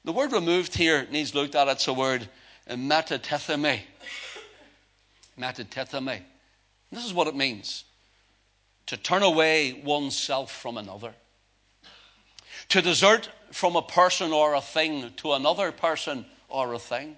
The 0.06 0.14
word 0.14 0.32
removed 0.32 0.74
here 0.74 1.06
needs 1.12 1.36
looked 1.36 1.56
at. 1.56 1.68
It's 1.68 1.88
a 1.90 1.94
word 1.94 2.30
metatithemi. 2.70 3.82
Metatithemi. 5.38 6.22
This 6.94 7.06
is 7.06 7.14
what 7.14 7.28
it 7.28 7.36
means 7.36 7.84
to 8.88 8.98
turn 8.98 9.24
away 9.24 9.82
oneself 9.86 10.52
from 10.52 10.78
another, 10.78 11.14
to 12.70 12.82
desert 12.82 13.30
from 13.52 13.76
a 13.76 13.82
person 13.82 14.32
or 14.32 14.56
a 14.56 14.62
thing 14.62 15.12
to 15.18 15.34
another 15.34 15.72
person 15.72 16.26
or 16.50 16.74
a 16.74 16.80
thing. 16.80 17.16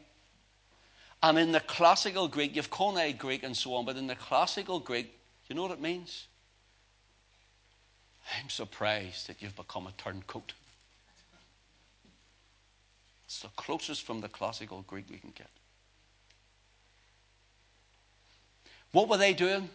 And 1.21 1.37
in 1.37 1.51
the 1.51 1.59
classical 1.59 2.27
Greek, 2.27 2.55
you've 2.55 2.69
Koine 2.69 3.17
Greek 3.17 3.43
and 3.43 3.55
so 3.55 3.73
on, 3.75 3.85
but 3.85 3.97
in 3.97 4.07
the 4.07 4.15
classical 4.15 4.79
Greek, 4.79 5.13
you 5.47 5.55
know 5.55 5.63
what 5.63 5.71
it 5.71 5.81
means? 5.81 6.27
I'm 8.37 8.49
surprised 8.49 9.27
that 9.27 9.41
you've 9.41 9.55
become 9.55 9.87
a 9.87 9.91
turncoat. 9.97 10.53
It's 13.25 13.41
the 13.41 13.49
closest 13.55 14.03
from 14.03 14.21
the 14.21 14.29
classical 14.29 14.83
Greek 14.87 15.05
we 15.09 15.17
can 15.17 15.33
get. 15.35 15.49
What 18.91 19.07
were 19.07 19.17
they 19.17 19.33
doing? 19.33 19.69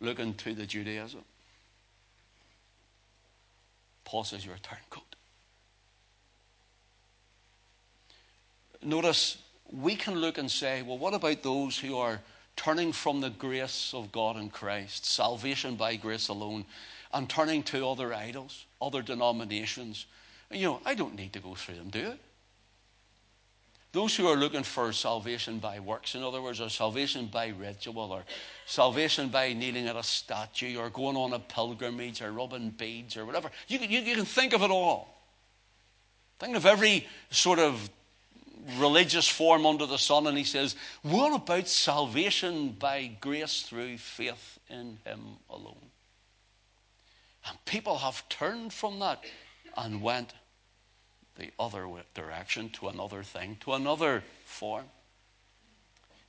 Looking 0.00 0.34
to 0.34 0.54
the 0.54 0.66
Judaism. 0.66 1.24
Paul 4.04 4.24
says 4.24 4.44
you're 4.44 4.54
a 4.54 4.58
turncoat. 4.58 5.14
Notice 8.82 9.38
we 9.70 9.94
can 9.94 10.16
look 10.16 10.38
and 10.38 10.50
say, 10.50 10.82
well, 10.82 10.98
what 10.98 11.14
about 11.14 11.42
those 11.42 11.78
who 11.78 11.96
are 11.96 12.20
turning 12.56 12.92
from 12.92 13.20
the 13.20 13.30
grace 13.30 13.92
of 13.94 14.10
God 14.10 14.36
in 14.36 14.50
Christ, 14.50 15.06
salvation 15.06 15.76
by 15.76 15.96
grace 15.96 16.28
alone, 16.28 16.64
and 17.12 17.28
turning 17.28 17.62
to 17.64 17.86
other 17.86 18.12
idols, 18.12 18.64
other 18.80 19.02
denominations? 19.02 20.06
You 20.50 20.66
know, 20.66 20.80
I 20.84 20.94
don't 20.94 21.14
need 21.14 21.32
to 21.34 21.40
go 21.40 21.54
through 21.54 21.76
them, 21.76 21.90
do 21.90 22.08
it. 22.08 22.20
Those 23.92 24.14
who 24.14 24.28
are 24.28 24.36
looking 24.36 24.62
for 24.62 24.92
salvation 24.92 25.58
by 25.58 25.80
works, 25.80 26.14
in 26.14 26.22
other 26.22 26.40
words, 26.40 26.60
or 26.60 26.68
salvation 26.68 27.26
by 27.26 27.48
ritual, 27.48 28.12
or 28.12 28.22
salvation 28.64 29.28
by 29.28 29.52
kneeling 29.52 29.88
at 29.88 29.96
a 29.96 30.02
statue, 30.02 30.78
or 30.78 30.90
going 30.90 31.16
on 31.16 31.32
a 31.32 31.40
pilgrimage, 31.40 32.22
or 32.22 32.30
rubbing 32.30 32.70
beads, 32.70 33.16
or 33.16 33.26
whatever, 33.26 33.50
you, 33.66 33.80
you, 33.80 34.00
you 34.00 34.14
can 34.14 34.24
think 34.24 34.52
of 34.52 34.62
it 34.62 34.70
all. 34.70 35.16
Think 36.38 36.56
of 36.56 36.66
every 36.66 37.06
sort 37.30 37.58
of 37.58 37.90
religious 38.78 39.28
form 39.28 39.66
under 39.66 39.86
the 39.86 39.98
sun, 39.98 40.28
and 40.28 40.38
he 40.38 40.44
says, 40.44 40.76
What 41.02 41.34
about 41.34 41.66
salvation 41.66 42.76
by 42.78 43.10
grace 43.20 43.62
through 43.62 43.98
faith 43.98 44.58
in 44.68 44.98
him 45.04 45.20
alone? 45.48 45.90
And 47.48 47.64
people 47.64 47.98
have 47.98 48.28
turned 48.28 48.72
from 48.72 49.00
that 49.00 49.24
and 49.76 50.00
went 50.00 50.32
the 51.40 51.50
other 51.58 51.88
direction 52.14 52.68
to 52.70 52.88
another 52.88 53.22
thing, 53.22 53.56
to 53.60 53.72
another 53.72 54.22
form. 54.44 54.84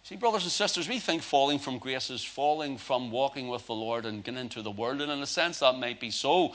See, 0.03 0.15
brothers 0.15 0.43
and 0.43 0.51
sisters, 0.51 0.89
we 0.89 0.99
think 0.99 1.21
falling 1.21 1.59
from 1.59 1.77
grace 1.77 2.09
is 2.09 2.23
falling 2.23 2.77
from 2.79 3.11
walking 3.11 3.49
with 3.49 3.67
the 3.67 3.75
Lord 3.75 4.07
and 4.07 4.23
getting 4.23 4.39
into 4.39 4.63
the 4.63 4.71
world. 4.71 4.99
And 4.99 5.11
in 5.11 5.21
a 5.21 5.27
sense, 5.27 5.59
that 5.59 5.77
might 5.77 5.99
be 5.99 6.09
so. 6.09 6.53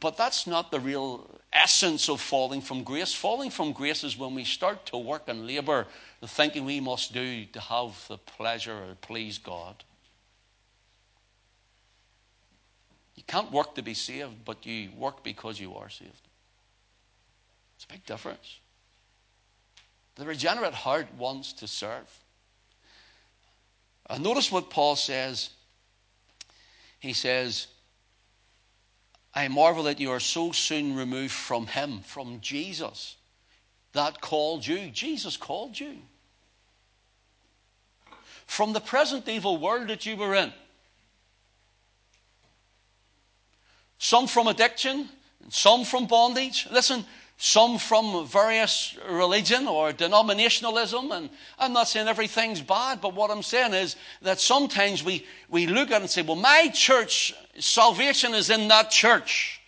But 0.00 0.18
that's 0.18 0.46
not 0.46 0.70
the 0.70 0.78
real 0.78 1.30
essence 1.52 2.10
of 2.10 2.20
falling 2.20 2.60
from 2.60 2.82
grace. 2.82 3.14
Falling 3.14 3.50
from 3.50 3.72
grace 3.72 4.04
is 4.04 4.18
when 4.18 4.34
we 4.34 4.44
start 4.44 4.84
to 4.86 4.98
work 4.98 5.22
and 5.28 5.46
labor, 5.46 5.86
the 6.20 6.28
thinking 6.28 6.66
we 6.66 6.80
must 6.80 7.14
do 7.14 7.46
to 7.46 7.60
have 7.60 8.06
the 8.08 8.18
pleasure 8.18 8.74
or 8.74 8.94
please 9.00 9.38
God. 9.38 9.82
You 13.14 13.22
can't 13.26 13.50
work 13.52 13.74
to 13.76 13.82
be 13.82 13.94
saved, 13.94 14.44
but 14.44 14.66
you 14.66 14.90
work 14.98 15.24
because 15.24 15.58
you 15.58 15.74
are 15.76 15.88
saved. 15.88 16.28
It's 17.82 17.90
a 17.90 17.94
big 17.94 18.06
difference. 18.06 18.60
The 20.14 20.24
regenerate 20.24 20.72
heart 20.72 21.08
wants 21.18 21.52
to 21.54 21.66
serve. 21.66 22.08
And 24.08 24.22
notice 24.22 24.52
what 24.52 24.70
Paul 24.70 24.94
says. 24.94 25.50
He 27.00 27.12
says, 27.12 27.66
I 29.34 29.48
marvel 29.48 29.82
that 29.84 29.98
you 29.98 30.12
are 30.12 30.20
so 30.20 30.52
soon 30.52 30.94
removed 30.94 31.32
from 31.32 31.66
him, 31.66 32.02
from 32.04 32.40
Jesus, 32.40 33.16
that 33.94 34.20
called 34.20 34.64
you. 34.64 34.88
Jesus 34.90 35.36
called 35.36 35.80
you. 35.80 35.96
From 38.46 38.74
the 38.74 38.80
present 38.80 39.28
evil 39.28 39.56
world 39.56 39.88
that 39.88 40.06
you 40.06 40.16
were 40.16 40.36
in. 40.36 40.52
Some 43.98 44.28
from 44.28 44.46
addiction, 44.46 45.08
and 45.42 45.52
some 45.52 45.84
from 45.84 46.06
bondage. 46.06 46.68
Listen, 46.70 47.04
some 47.36 47.78
from 47.78 48.26
various 48.26 48.96
religion 49.10 49.66
or 49.66 49.92
denominationalism. 49.92 51.16
And 51.16 51.30
I'm 51.58 51.72
not 51.72 51.88
saying 51.88 52.08
everything's 52.08 52.60
bad, 52.60 53.00
but 53.00 53.14
what 53.14 53.30
I'm 53.30 53.42
saying 53.42 53.74
is 53.74 53.96
that 54.22 54.40
sometimes 54.40 55.02
we, 55.02 55.26
we 55.48 55.66
look 55.66 55.90
at 55.90 55.96
it 55.96 56.00
and 56.02 56.10
say, 56.10 56.22
well, 56.22 56.36
my 56.36 56.68
church, 56.72 57.34
salvation 57.58 58.34
is 58.34 58.48
in 58.50 58.68
that 58.68 58.90
church 58.90 59.60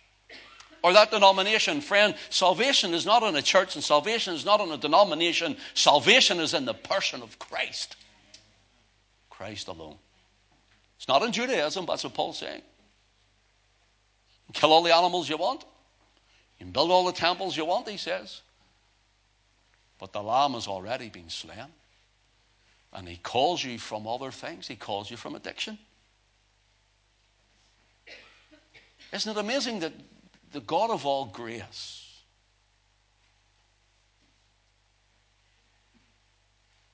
or 0.83 0.93
that 0.93 1.11
denomination. 1.11 1.81
Friend, 1.81 2.15
salvation 2.29 2.93
is 2.93 3.05
not 3.05 3.23
in 3.23 3.35
a 3.35 3.41
church 3.41 3.75
and 3.75 3.83
salvation 3.83 4.33
is 4.35 4.45
not 4.45 4.61
in 4.61 4.71
a 4.71 4.77
denomination. 4.77 5.57
Salvation 5.73 6.39
is 6.39 6.53
in 6.53 6.65
the 6.65 6.73
person 6.73 7.21
of 7.21 7.37
Christ. 7.39 7.97
Christ 9.29 9.67
alone. 9.67 9.97
It's 10.97 11.07
not 11.07 11.23
in 11.23 11.31
Judaism, 11.31 11.85
that's 11.85 12.03
what 12.03 12.13
Paul's 12.13 12.39
saying. 12.39 12.61
Kill 14.53 14.71
all 14.71 14.83
the 14.83 14.95
animals 14.95 15.27
you 15.27 15.37
want. 15.37 15.65
You 16.59 16.65
can 16.65 16.71
build 16.71 16.91
all 16.91 17.05
the 17.05 17.11
temples 17.11 17.57
you 17.57 17.65
want, 17.65 17.87
he 17.87 17.97
says. 17.97 18.41
But 19.99 20.13
the 20.13 20.21
lamb 20.21 20.53
has 20.53 20.67
already 20.67 21.09
been 21.09 21.29
slain. 21.29 21.67
And 22.93 23.07
he 23.07 23.17
calls 23.17 23.63
you 23.63 23.77
from 23.77 24.07
other 24.07 24.31
things, 24.31 24.67
he 24.67 24.75
calls 24.75 25.11
you 25.11 25.17
from 25.17 25.35
addiction. 25.35 25.77
Isn't 29.11 29.37
it 29.37 29.39
amazing 29.39 29.79
that 29.79 29.93
the 30.53 30.61
God 30.61 30.89
of 30.89 31.05
all 31.05 31.25
grace, 31.25 32.21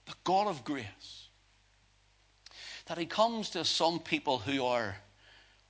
the 0.06 0.14
God 0.24 0.48
of 0.48 0.64
grace, 0.64 1.28
that 2.88 2.98
he 2.98 3.06
comes 3.06 3.52
to 3.52 3.64
some 3.64 4.00
people 4.00 4.40
who 4.40 4.66
are 4.66 4.98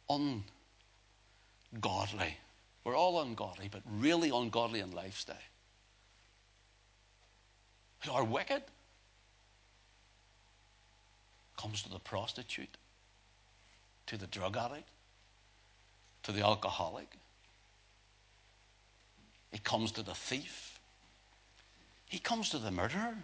ungodly 0.10 0.44
we're 2.84 2.96
all 2.96 3.22
ungodly, 3.22 3.70
but 3.72 3.82
really 4.00 4.30
ungodly 4.30 4.80
in 4.80 4.92
lifestyle. 4.92 5.36
Who 8.06 8.12
are 8.12 8.24
wicked. 8.24 8.64
Comes 11.58 11.84
to 11.84 11.90
the 11.90 12.00
prostitute, 12.00 12.76
to 14.08 14.18
the 14.18 14.26
drug 14.28 14.58
addict, 14.58 14.90
to 16.24 16.32
the 16.32 16.42
alcoholic. 16.42 17.08
He 19.52 19.60
comes 19.60 19.92
to 19.94 20.02
the 20.02 20.16
thief. 20.16 20.80
He 22.08 22.18
comes 22.18 22.50
to 22.50 22.58
the 22.58 22.72
murderer. 22.72 23.16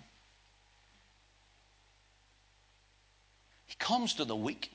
He 3.65 3.75
comes 3.79 4.13
to 4.15 4.25
the 4.25 4.35
weak. 4.35 4.71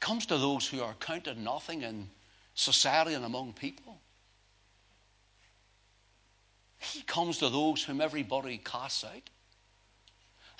Comes 0.00 0.26
to 0.26 0.38
those 0.38 0.66
who 0.66 0.82
are 0.82 0.94
counted 0.94 1.38
nothing 1.38 1.82
in 1.82 2.08
society 2.54 3.14
and 3.14 3.24
among 3.24 3.52
people. 3.52 4.00
He 6.78 7.02
comes 7.02 7.38
to 7.38 7.48
those 7.48 7.82
whom 7.82 8.00
everybody 8.00 8.58
casts 8.58 9.04
out. 9.04 9.30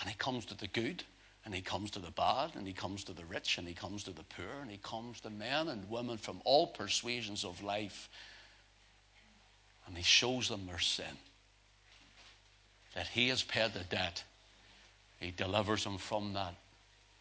And 0.01 0.09
he 0.09 0.17
comes 0.17 0.45
to 0.47 0.57
the 0.57 0.67
good, 0.67 1.05
and 1.45 1.55
he 1.55 1.61
comes 1.61 1.91
to 1.93 1.99
the 1.99 2.11
bad, 2.11 2.57
and 2.57 2.67
he 2.67 2.73
comes 2.73 3.05
to 3.05 3.13
the 3.13 3.25
rich, 3.25 3.59
and 3.59 3.69
he 3.69 3.75
comes 3.75 4.05
to 4.05 4.11
the 4.11 4.25
poor, 4.25 4.61
and 4.61 4.71
he 4.71 4.79
comes 4.79 5.21
to 5.21 5.31
men 5.31 5.69
and 5.69 5.89
women 5.89 6.19
from 6.19 6.41
all 6.45 6.69
persuasions 6.69 7.45
of 7.45 7.63
life. 7.63 8.09
And 9.87 9.97
he 9.97 10.03
shows 10.03 10.49
them 10.49 10.67
their 10.67 10.79
sin. 10.79 11.19
That 12.95 13.07
he 13.07 13.29
has 13.29 13.43
paid 13.43 13.73
the 13.73 13.85
debt. 13.85 14.25
He 15.21 15.31
delivers 15.31 15.85
them 15.85 15.99
from 15.99 16.33
that 16.33 16.55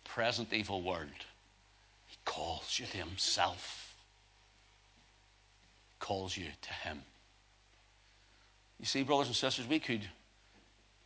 present 0.04 0.52
evil 0.54 0.82
world 0.82 1.10
calls 2.26 2.80
you 2.80 2.86
to 2.86 2.98
himself. 2.98 3.96
calls 6.04 6.36
you 6.36 6.48
to 6.62 6.74
Him. 6.74 7.02
You 8.78 8.86
see, 8.86 9.04
brothers 9.04 9.28
and 9.28 9.36
sisters, 9.38 9.66
we 9.68 9.80
could, 9.80 10.02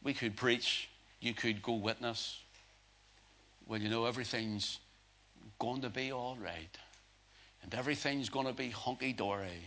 we 0.02 0.16
could 0.16 0.36
preach, 0.36 0.90
you 1.20 1.36
could 1.36 1.62
go 1.62 1.74
witness. 1.74 2.40
Well, 3.68 3.80
you 3.80 3.90
know, 3.90 4.06
everything's 4.06 4.80
going 5.60 5.82
to 5.82 5.90
be 5.90 6.12
all 6.12 6.36
right, 6.44 6.76
and 7.62 7.76
everything's 7.76 8.30
going 8.30 8.48
to 8.48 8.54
be 8.54 8.70
hunky 8.70 9.14
dory, 9.14 9.62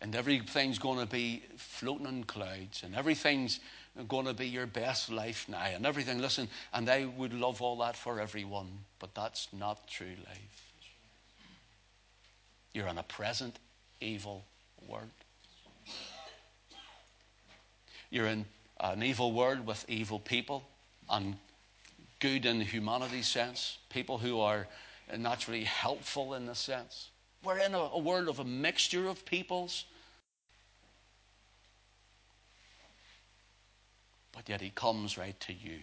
and 0.00 0.16
everything's 0.16 0.80
going 0.80 0.98
to 0.98 1.06
be 1.06 1.44
floating 1.56 2.06
in 2.06 2.24
clouds, 2.24 2.82
and 2.82 2.96
everything's 2.96 3.60
going 4.08 4.26
to 4.26 4.34
be 4.34 4.48
your 4.48 4.66
best 4.66 5.12
life 5.12 5.48
now, 5.48 5.62
and 5.62 5.86
everything. 5.86 6.20
Listen, 6.20 6.48
and 6.72 6.90
I 6.90 7.04
would 7.04 7.34
love 7.34 7.62
all 7.62 7.76
that 7.78 7.96
for 7.96 8.18
everyone, 8.18 8.80
but 8.98 9.14
that's 9.14 9.46
not 9.52 9.86
true 9.86 10.16
life. 10.26 10.71
You're 12.74 12.88
in 12.88 12.98
a 12.98 13.02
present 13.02 13.58
evil 14.00 14.44
world. 14.88 15.10
You're 18.10 18.26
in 18.26 18.44
an 18.80 19.02
evil 19.02 19.32
world 19.32 19.66
with 19.66 19.84
evil 19.88 20.18
people 20.18 20.64
and 21.08 21.36
good 22.20 22.46
in 22.46 22.58
the 22.58 22.64
humanity 22.64 23.22
sense, 23.22 23.78
people 23.90 24.18
who 24.18 24.40
are 24.40 24.66
naturally 25.16 25.64
helpful 25.64 26.34
in 26.34 26.46
the 26.46 26.54
sense. 26.54 27.10
We're 27.44 27.58
in 27.58 27.74
a, 27.74 27.78
a 27.78 27.98
world 27.98 28.28
of 28.28 28.38
a 28.38 28.44
mixture 28.44 29.08
of 29.08 29.24
peoples. 29.24 29.84
But 34.32 34.48
yet 34.48 34.60
he 34.60 34.70
comes 34.70 35.18
right 35.18 35.38
to 35.40 35.52
you. 35.52 35.78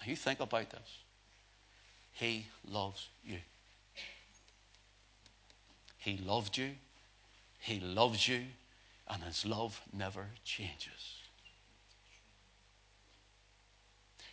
Now 0.00 0.06
you 0.06 0.16
think 0.16 0.40
about 0.40 0.70
this. 0.70 0.98
He 2.12 2.46
loves 2.66 3.08
you. 3.24 3.38
He 5.98 6.18
loved 6.18 6.56
you. 6.56 6.70
He 7.58 7.80
loves 7.80 8.26
you. 8.26 8.42
And 9.08 9.22
his 9.22 9.44
love 9.44 9.80
never 9.92 10.26
changes. 10.44 11.16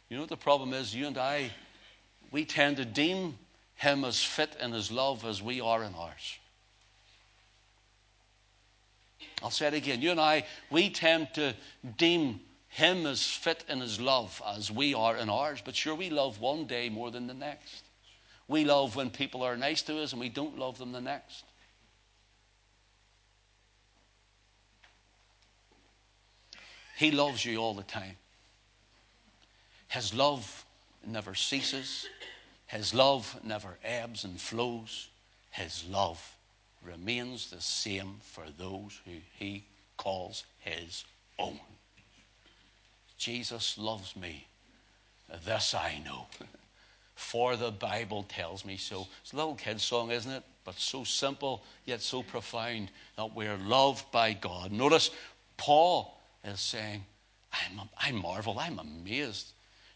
You 0.10 0.18
know 0.18 0.24
what 0.24 0.30
the 0.30 0.38
problem 0.38 0.74
is? 0.74 0.94
You 0.94 1.08
and 1.08 1.18
I, 1.18 1.52
we 2.32 2.46
tend 2.46 2.78
to 2.78 2.86
deem 2.86 3.38
him 3.76 4.06
as 4.06 4.24
fit 4.24 4.56
in 4.62 4.72
his 4.72 4.92
love 4.92 5.26
as 5.26 5.42
we 5.42 5.62
are 5.62 5.84
in 5.84 5.94
ours. 5.96 6.38
I'll 9.42 9.50
say 9.50 9.68
it 9.68 9.74
again. 9.74 10.02
You 10.02 10.12
and 10.12 10.20
I, 10.20 10.46
we 10.70 10.90
tend 10.90 11.34
to 11.36 11.56
deem 11.98 12.40
him 12.70 13.06
as 13.06 13.26
fit 13.26 13.64
in 13.70 13.80
his 13.80 14.00
love 14.00 14.42
as 14.46 14.72
we 14.72 14.94
are 14.94 15.18
in 15.18 15.30
ours, 15.30 15.62
but 15.64 15.76
sure, 15.76 15.96
we 15.96 16.10
love 16.10 16.40
one 16.40 16.66
day 16.66 16.90
more 16.90 17.12
than 17.12 17.28
the 17.28 17.34
next. 17.34 17.84
We 18.48 18.66
love 18.66 18.96
when 18.96 19.10
people 19.10 19.44
are 19.44 19.58
nice 19.58 19.82
to 19.84 20.00
us 20.02 20.12
and 20.12 20.20
we 20.20 20.30
don't 20.30 20.60
love 20.60 20.78
them 20.78 20.92
the 20.92 21.02
next. 21.02 21.44
He 26.96 27.12
loves 27.12 27.44
you 27.44 27.58
all 27.58 27.74
the 27.74 27.84
time. 27.84 28.16
His 29.88 30.14
love 30.14 30.66
never 31.06 31.36
ceases, 31.36 32.08
His 32.68 32.94
love 32.94 33.40
never 33.44 33.78
ebbs 33.84 34.24
and 34.24 34.40
flows. 34.40 35.10
His 35.52 35.86
love 35.90 36.36
remains 36.84 37.50
the 37.50 37.62
same 37.62 38.16
for 38.22 38.44
those 38.58 39.00
who 39.06 39.12
He 39.38 39.66
calls 39.98 40.44
His 40.60 41.06
own. 41.38 41.60
Jesus 43.18 43.78
loves 43.78 44.16
me. 44.16 44.46
This 45.46 45.74
I 45.74 46.02
know. 46.06 46.28
For 47.16 47.56
the 47.56 47.72
Bible 47.72 48.24
tells 48.24 48.66
me 48.66 48.78
so. 48.78 49.08
It's 49.22 49.32
a 49.34 49.38
little 49.38 49.56
kid's 49.56 49.84
song, 49.84 50.12
isn't 50.12 50.32
it? 50.32 50.44
But 50.66 50.76
so 50.76 51.04
simple, 51.04 51.64
yet 51.86 52.02
so 52.02 52.24
profound 52.24 52.92
that 53.16 53.34
we're 53.34 53.58
loved 53.58 54.12
by 54.12 54.34
God. 54.34 54.72
Notice 54.72 55.12
Paul 55.58 56.16
is 56.46 56.60
saying, 56.60 57.04
I'm, 57.52 57.90
I 57.98 58.12
marvel, 58.12 58.60
I'm 58.60 58.80
amazed 58.80 59.52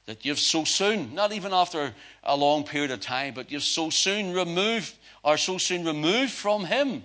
that 0.05 0.25
you've 0.25 0.39
so 0.39 0.63
soon, 0.63 1.13
not 1.13 1.31
even 1.31 1.53
after 1.53 1.93
a 2.23 2.35
long 2.35 2.63
period 2.63 2.89
of 2.89 2.99
time, 2.99 3.33
but 3.35 3.51
you've 3.51 3.63
so 3.63 3.91
soon 3.91 4.33
removed, 4.33 4.95
or 5.23 5.37
so 5.37 5.59
soon 5.59 5.85
removed 5.85 6.31
from 6.31 6.65
Him. 6.65 7.03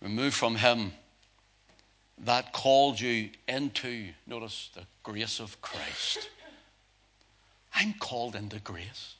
Removed 0.00 0.34
from 0.34 0.54
Him 0.54 0.92
that 2.18 2.52
called 2.52 2.98
you 2.98 3.28
into, 3.46 4.08
notice, 4.26 4.70
the 4.74 4.82
grace 5.02 5.40
of 5.40 5.60
Christ. 5.60 6.30
I'm 7.74 7.92
called 8.00 8.36
into 8.36 8.58
grace. 8.60 9.16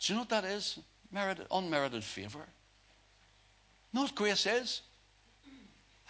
Do 0.00 0.12
you 0.12 0.16
know 0.16 0.22
what 0.22 0.28
that 0.30 0.44
is? 0.44 0.78
Merited, 1.12 1.46
unmerited 1.50 2.04
favor. 2.04 2.44
What 3.92 4.14
grace 4.14 4.44
is? 4.46 4.82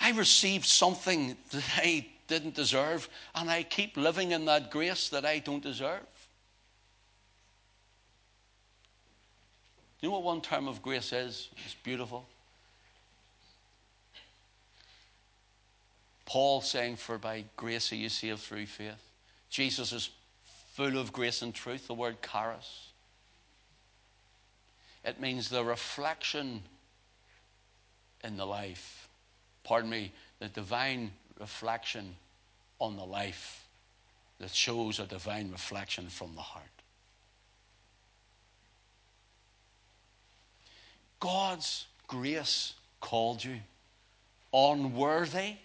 I 0.00 0.12
received 0.12 0.64
something 0.64 1.36
that 1.50 1.64
I 1.76 2.06
didn't 2.26 2.54
deserve, 2.54 3.08
and 3.34 3.50
I 3.50 3.62
keep 3.62 3.96
living 3.96 4.32
in 4.32 4.46
that 4.46 4.70
grace 4.70 5.08
that 5.10 5.26
I 5.26 5.40
don't 5.40 5.62
deserve. 5.62 6.06
You 10.00 10.08
know 10.08 10.14
what 10.14 10.22
one 10.22 10.40
term 10.40 10.66
of 10.66 10.80
grace 10.80 11.12
is? 11.12 11.50
It's 11.64 11.74
beautiful. 11.74 12.26
Paul 16.24 16.60
saying, 16.62 16.96
For 16.96 17.18
by 17.18 17.44
grace 17.56 17.92
are 17.92 17.96
you 17.96 18.08
saved 18.08 18.38
through 18.38 18.66
faith. 18.66 19.02
Jesus 19.50 19.92
is 19.92 20.10
full 20.74 20.96
of 20.96 21.12
grace 21.12 21.42
and 21.42 21.52
truth, 21.52 21.88
the 21.88 21.94
word 21.94 22.16
charis. 22.22 22.92
It 25.04 25.20
means 25.20 25.48
the 25.48 25.64
reflection 25.64 26.62
in 28.22 28.36
the 28.36 28.46
life 28.46 28.99
pardon 29.64 29.90
me, 29.90 30.12
the 30.38 30.48
divine 30.48 31.12
reflection 31.38 32.16
on 32.78 32.96
the 32.96 33.04
life 33.04 33.66
that 34.38 34.50
shows 34.50 34.98
a 34.98 35.06
divine 35.06 35.50
reflection 35.50 36.08
from 36.08 36.34
the 36.34 36.40
heart. 36.40 36.64
God's 41.20 41.86
grace 42.08 42.72
called 43.00 43.44
you 43.44 43.56
unworthy, 44.52 45.56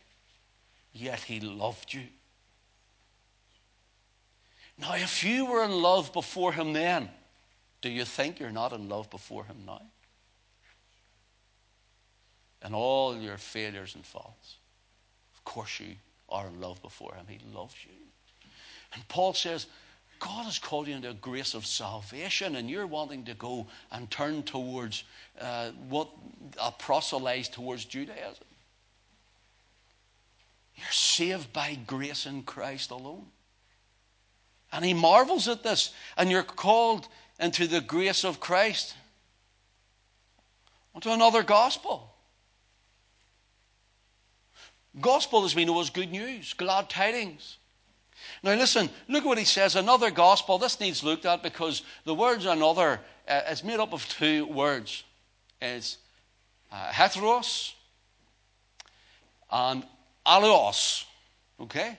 yet 0.94 1.20
He 1.22 1.40
loved 1.40 1.94
you. 1.94 2.04
Now, 4.78 4.96
if 4.96 5.24
you 5.24 5.46
were 5.46 5.64
in 5.64 5.72
love 5.72 6.12
before 6.12 6.52
Him 6.52 6.74
then, 6.74 7.10
do 7.82 7.90
you 7.90 8.04
think 8.04 8.40
you're 8.40 8.52
not 8.52 8.74
in 8.74 8.90
love 8.90 9.10
before 9.10 9.46
Him 9.46 9.64
now? 9.66 9.82
And 12.66 12.74
all 12.74 13.16
your 13.16 13.38
failures 13.38 13.94
and 13.94 14.04
faults. 14.04 14.56
Of 15.36 15.46
course, 15.46 15.80
you 15.80 15.96
are 16.30 16.48
in 16.48 16.60
love 16.60 16.82
before 16.82 17.14
Him. 17.14 17.28
He 17.30 17.40
loves 17.54 17.76
you. 17.86 17.92
And 18.92 19.08
Paul 19.08 19.36
says, 19.36 19.68
God 20.20 20.46
has 20.46 20.58
called 20.58 20.88
you 20.88 20.96
into 20.96 21.12
a 21.12 21.14
grace 21.14 21.54
of 21.54 21.68
salvation, 21.68 22.56
and 22.56 22.68
you're 22.68 22.88
wanting 22.88 23.24
to 23.26 23.36
go 23.36 23.68
and 23.92 24.10
turn 24.10 24.42
towards 24.42 25.04
uh, 25.40 25.72
what 25.90 26.10
a 26.60 26.72
proselyte 26.72 27.52
towards 27.52 27.86
Judaism. 27.86 28.48
You're 30.76 30.88
saved 30.92 31.54
by 31.54 31.78
grace 31.86 32.26
in 32.26 32.42
Christ 32.42 32.90
alone. 32.90 33.28
And 34.72 34.84
he 34.84 34.96
marvels 34.96 35.48
at 35.48 35.62
this, 35.62 35.94
and 36.18 36.32
you're 36.32 36.42
called 36.42 37.08
into 37.40 37.68
the 37.68 37.82
grace 37.82 38.26
of 38.26 38.40
Christ, 38.40 38.96
onto 40.96 41.12
another 41.12 41.44
gospel. 41.44 42.15
Gospel, 45.02 45.44
as 45.44 45.56
we 45.56 45.66
know, 45.66 45.80
is 45.82 45.90
good 45.90 46.12
news, 46.12 46.54
glad 46.54 46.90
tidings. 46.90 47.58
Now, 48.44 48.54
listen, 48.54 48.90
look 49.08 49.24
at 49.24 49.28
what 49.28 49.38
he 49.38 49.46
says. 49.46 49.76
Another 49.76 50.12
gospel. 50.12 50.58
This 50.58 50.80
needs 50.80 51.04
looked 51.04 51.26
at 51.26 51.44
because 51.44 51.84
the 52.06 52.14
words 52.14 52.46
another 52.46 53.00
uh, 53.28 53.42
is 53.50 53.64
made 53.64 53.80
up 53.80 53.94
of 53.94 54.08
two 54.08 54.46
words. 54.46 55.04
It's 55.62 55.98
uh, 56.72 56.90
heteros 56.90 57.74
and 59.52 59.86
allos. 60.26 61.06
Okay? 61.60 61.98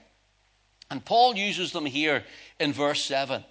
And 0.89 1.03
Paul 1.03 1.35
uses 1.35 1.71
them 1.71 1.85
here 1.85 2.23
in 2.59 2.73
verse 2.73 3.03
7. 3.03 3.43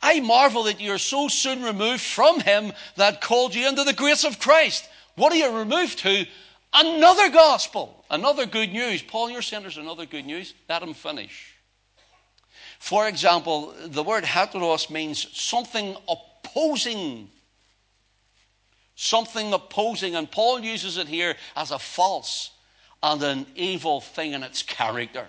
I 0.00 0.20
marvel 0.20 0.64
that 0.64 0.80
you're 0.80 0.98
so 0.98 1.28
soon 1.28 1.62
removed 1.62 2.02
from 2.02 2.40
him 2.40 2.72
that 2.96 3.22
called 3.22 3.54
you 3.54 3.66
into 3.68 3.84
the 3.84 3.92
grace 3.94 4.24
of 4.24 4.38
Christ. 4.38 4.86
What 5.16 5.32
are 5.32 5.36
you 5.36 5.56
removed 5.56 6.00
to? 6.00 6.26
Another 6.74 7.30
gospel, 7.30 8.04
another 8.10 8.46
good 8.46 8.72
news. 8.72 9.00
Paul, 9.00 9.30
you're 9.30 9.42
saying 9.42 9.64
another 9.76 10.06
good 10.06 10.26
news. 10.26 10.54
Let 10.68 10.82
him 10.82 10.92
finish. 10.92 11.54
For 12.80 13.06
example, 13.06 13.72
the 13.86 14.02
word 14.02 14.24
heteros 14.24 14.90
means 14.90 15.28
something 15.38 15.96
opposing. 16.08 17.30
Something 18.96 19.52
opposing. 19.52 20.16
And 20.16 20.28
Paul 20.28 20.60
uses 20.60 20.98
it 20.98 21.06
here 21.06 21.36
as 21.54 21.70
a 21.70 21.78
false 21.78 22.50
and 23.02 23.22
an 23.22 23.46
evil 23.54 24.00
thing 24.00 24.32
in 24.32 24.42
its 24.42 24.62
character. 24.62 25.28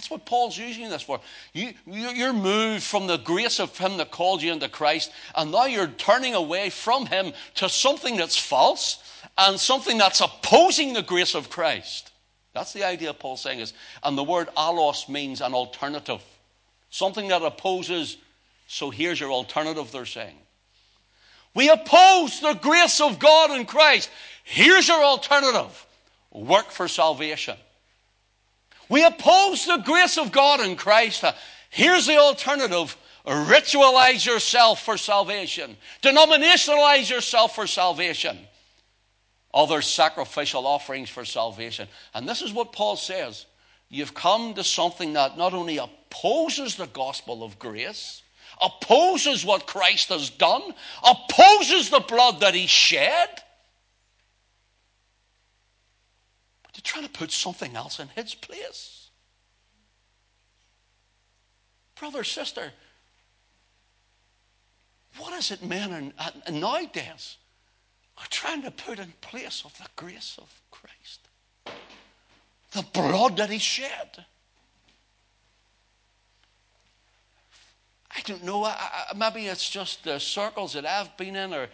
That's 0.00 0.10
what 0.10 0.24
Paul's 0.24 0.56
using 0.56 0.88
this 0.88 1.02
for. 1.02 1.20
You, 1.52 1.74
you're 1.84 2.32
moved 2.32 2.84
from 2.84 3.06
the 3.06 3.18
grace 3.18 3.60
of 3.60 3.76
Him 3.76 3.98
that 3.98 4.10
called 4.10 4.40
you 4.40 4.50
into 4.50 4.66
Christ, 4.66 5.12
and 5.34 5.52
now 5.52 5.66
you're 5.66 5.88
turning 5.88 6.34
away 6.34 6.70
from 6.70 7.04
Him 7.04 7.34
to 7.56 7.68
something 7.68 8.16
that's 8.16 8.34
false 8.34 9.04
and 9.36 9.60
something 9.60 9.98
that's 9.98 10.22
opposing 10.22 10.94
the 10.94 11.02
grace 11.02 11.34
of 11.34 11.50
Christ. 11.50 12.12
That's 12.54 12.72
the 12.72 12.82
idea 12.82 13.12
Paul's 13.12 13.42
saying 13.42 13.60
is, 13.60 13.74
and 14.02 14.16
the 14.16 14.24
word 14.24 14.48
allos 14.56 15.06
means 15.06 15.42
an 15.42 15.52
alternative, 15.52 16.22
something 16.88 17.28
that 17.28 17.42
opposes. 17.42 18.16
So 18.68 18.88
here's 18.88 19.20
your 19.20 19.32
alternative, 19.32 19.92
they're 19.92 20.06
saying. 20.06 20.38
We 21.52 21.68
oppose 21.68 22.40
the 22.40 22.54
grace 22.54 23.02
of 23.02 23.18
God 23.18 23.50
in 23.50 23.66
Christ. 23.66 24.08
Here's 24.44 24.88
your 24.88 25.04
alternative 25.04 25.86
work 26.30 26.70
for 26.70 26.88
salvation. 26.88 27.58
We 28.90 29.04
oppose 29.04 29.64
the 29.64 29.78
grace 29.78 30.18
of 30.18 30.32
God 30.32 30.60
in 30.60 30.76
Christ. 30.76 31.24
Here's 31.70 32.06
the 32.06 32.18
alternative 32.18 32.96
ritualize 33.24 34.26
yourself 34.26 34.82
for 34.82 34.96
salvation, 34.96 35.76
denominationalize 36.02 37.08
yourself 37.08 37.54
for 37.54 37.66
salvation, 37.66 38.38
other 39.54 39.82
sacrificial 39.82 40.66
offerings 40.66 41.08
for 41.08 41.24
salvation. 41.24 41.88
And 42.14 42.28
this 42.28 42.42
is 42.42 42.52
what 42.52 42.72
Paul 42.72 42.96
says 42.96 43.46
you've 43.88 44.14
come 44.14 44.54
to 44.54 44.64
something 44.64 45.12
that 45.14 45.38
not 45.38 45.54
only 45.54 45.78
opposes 45.78 46.76
the 46.76 46.86
gospel 46.86 47.44
of 47.44 47.58
grace, 47.58 48.22
opposes 48.60 49.44
what 49.44 49.66
Christ 49.66 50.08
has 50.08 50.30
done, 50.30 50.62
opposes 51.04 51.90
the 51.90 52.00
blood 52.00 52.40
that 52.40 52.54
he 52.54 52.66
shed. 52.66 53.28
But 56.62 56.69
you're 56.80 56.92
trying 56.92 57.04
to 57.04 57.18
put 57.18 57.30
something 57.30 57.76
else 57.76 58.00
in 58.00 58.08
his 58.08 58.34
place. 58.34 59.10
Brother, 61.98 62.24
sister, 62.24 62.72
what 65.18 65.34
is 65.34 65.50
it 65.50 65.62
men 65.62 66.14
are, 66.18 66.32
uh, 66.46 66.50
nowadays 66.50 67.36
are 68.16 68.24
trying 68.30 68.62
to 68.62 68.70
put 68.70 68.98
in 68.98 69.12
place 69.20 69.62
of 69.66 69.76
the 69.76 69.86
grace 69.96 70.38
of 70.40 70.48
Christ? 70.70 71.20
The 72.70 72.84
blood 72.94 73.36
that 73.36 73.50
he 73.50 73.58
shed. 73.58 74.24
I 78.16 78.22
don't 78.24 78.42
know. 78.42 78.64
I, 78.64 78.70
I, 79.10 79.14
maybe 79.14 79.46
it's 79.48 79.68
just 79.68 80.04
the 80.04 80.18
circles 80.18 80.72
that 80.72 80.86
I've 80.86 81.14
been 81.18 81.36
in, 81.36 81.52
or, 81.52 81.68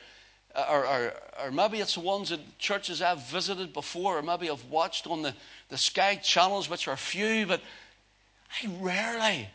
or, 0.57 0.87
or, 0.87 1.13
or, 1.45 1.51
maybe 1.51 1.79
it's 1.81 1.95
the 1.95 2.01
ones 2.01 2.31
that 2.31 2.41
churches 2.59 3.03
I've 3.03 3.23
visited 3.29 3.73
before, 3.73 4.19
or 4.19 4.23
maybe 4.23 4.49
I've 4.49 4.65
watched 4.67 5.07
on 5.07 5.23
the, 5.23 5.35
the 5.69 5.77
Sky 5.77 6.17
channels, 6.17 6.71
which 6.71 6.89
are 6.89 6.97
few, 6.97 7.47
but 7.47 7.61
I 8.63 8.71
rarely, 8.81 9.49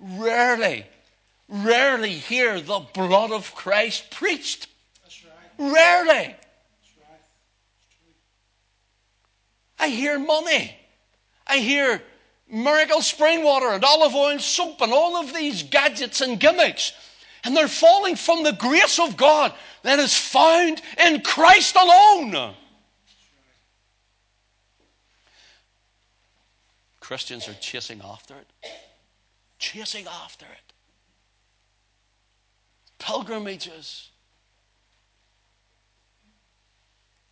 rarely, 0.00 0.86
rarely 1.48 2.10
hear 2.10 2.60
the 2.60 2.80
blood 2.92 3.32
of 3.32 3.54
Christ 3.54 4.10
preached. 4.10 4.68
Right. 5.58 5.72
Rarely. 5.72 6.10
Right. 6.10 6.36
I 9.78 9.88
hear 9.88 10.18
money. 10.18 10.76
I 11.46 11.58
hear 11.58 12.02
miracle 12.48 13.00
spring 13.00 13.44
water 13.44 13.68
and 13.68 13.84
olive 13.84 14.14
oil 14.14 14.38
soap 14.38 14.80
and 14.80 14.92
all 14.92 15.16
of 15.16 15.32
these 15.34 15.62
gadgets 15.62 16.20
and 16.20 16.38
gimmicks. 16.38 16.92
And 17.44 17.56
they're 17.56 17.68
falling 17.68 18.16
from 18.16 18.42
the 18.42 18.52
grace 18.52 18.98
of 18.98 19.16
God 19.16 19.52
that 19.82 19.98
is 19.98 20.16
found 20.16 20.80
in 21.04 21.20
Christ 21.20 21.76
alone. 21.76 22.54
Christians 27.00 27.46
are 27.48 27.54
chasing 27.60 28.00
after 28.02 28.34
it. 28.34 28.70
Chasing 29.58 30.06
after 30.06 30.46
it. 30.46 30.72
Pilgrimages. 32.98 34.08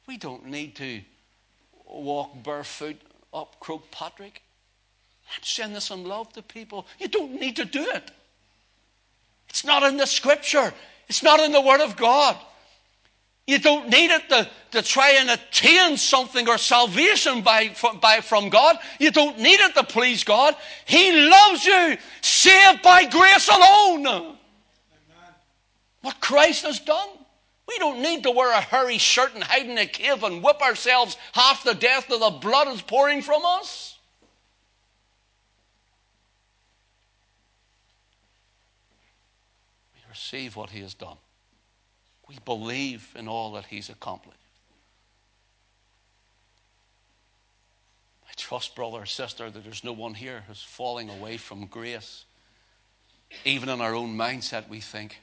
We 0.06 0.18
don't 0.18 0.44
need 0.44 0.76
to 0.76 1.00
walk 1.86 2.42
barefoot 2.42 3.00
up 3.32 3.58
Croagh 3.60 3.90
Patrick. 3.90 4.42
I'm 5.34 5.72
this 5.72 5.90
in 5.90 6.04
love 6.04 6.30
to 6.34 6.42
people. 6.42 6.86
You 6.98 7.08
don't 7.08 7.40
need 7.40 7.56
to 7.56 7.64
do 7.64 7.82
it. 7.82 8.10
It's 9.52 9.66
not 9.66 9.82
in 9.82 9.98
the 9.98 10.06
scripture, 10.06 10.72
it's 11.10 11.22
not 11.22 11.38
in 11.38 11.52
the 11.52 11.60
Word 11.60 11.82
of 11.82 11.94
God. 11.94 12.38
You 13.46 13.58
don't 13.58 13.90
need 13.90 14.10
it 14.10 14.26
to, 14.30 14.48
to 14.70 14.80
try 14.80 15.10
and 15.18 15.28
attain 15.28 15.98
something 15.98 16.48
or 16.48 16.56
salvation 16.56 17.42
by, 17.42 17.74
by, 18.00 18.22
from 18.22 18.48
God. 18.48 18.78
You 18.98 19.10
don't 19.10 19.38
need 19.38 19.60
it 19.60 19.74
to 19.74 19.84
please 19.84 20.24
God. 20.24 20.56
He 20.86 21.28
loves 21.28 21.66
you, 21.66 21.98
saved 22.22 22.80
by 22.80 23.04
grace 23.04 23.48
alone. 23.48 24.06
Amen. 24.06 24.36
What 26.00 26.18
Christ 26.18 26.64
has 26.64 26.78
done. 26.78 27.08
We 27.68 27.78
don't 27.78 28.00
need 28.00 28.22
to 28.22 28.30
wear 28.30 28.52
a 28.52 28.60
hairy 28.60 28.96
shirt 28.96 29.34
and 29.34 29.44
hide 29.44 29.68
in 29.68 29.76
a 29.76 29.84
cave 29.84 30.22
and 30.22 30.42
whip 30.42 30.62
ourselves 30.62 31.18
half 31.32 31.62
to 31.64 31.74
death 31.74 32.06
till 32.06 32.20
the 32.20 32.38
blood 32.38 32.68
is 32.68 32.80
pouring 32.80 33.20
from 33.20 33.42
us. 33.44 33.91
Receive 40.12 40.56
what 40.56 40.70
He 40.70 40.80
has 40.82 40.94
done. 40.94 41.16
We 42.28 42.36
believe 42.44 43.08
in 43.16 43.28
all 43.28 43.52
that 43.52 43.66
He's 43.66 43.88
accomplished. 43.88 44.38
I 48.28 48.32
trust, 48.36 48.74
brother 48.74 48.98
or 48.98 49.06
sister, 49.06 49.50
that 49.50 49.64
there's 49.64 49.84
no 49.84 49.92
one 49.92 50.14
here 50.14 50.44
who's 50.46 50.62
falling 50.62 51.10
away 51.10 51.36
from 51.36 51.66
grace. 51.66 52.24
Even 53.44 53.68
in 53.68 53.80
our 53.80 53.94
own 53.94 54.16
mindset, 54.16 54.68
we 54.68 54.80
think, 54.80 55.18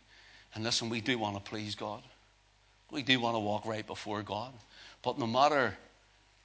and 0.54 0.64
listen, 0.64 0.90
we 0.90 1.02
do 1.02 1.18
want 1.18 1.36
to 1.36 1.42
please 1.42 1.76
God. 1.76 2.02
We 2.92 3.04
do 3.04 3.20
want 3.20 3.36
to 3.36 3.40
walk 3.40 3.66
right 3.66 3.86
before 3.86 4.24
God. 4.24 4.52
But 5.04 5.20
no 5.20 5.28
matter 5.28 5.78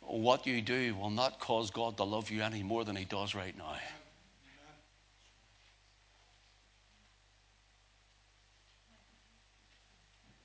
what 0.01 0.47
you 0.47 0.61
do, 0.61 0.95
will 0.95 1.11
not 1.11 1.41
cause 1.41 1.71
God 1.71 1.97
to 1.97 2.05
love 2.05 2.31
you 2.31 2.43
any 2.43 2.63
more 2.63 2.85
than 2.85 2.97
He 2.97 3.05
does 3.05 3.35
right 3.35 3.57
now. 3.57 3.77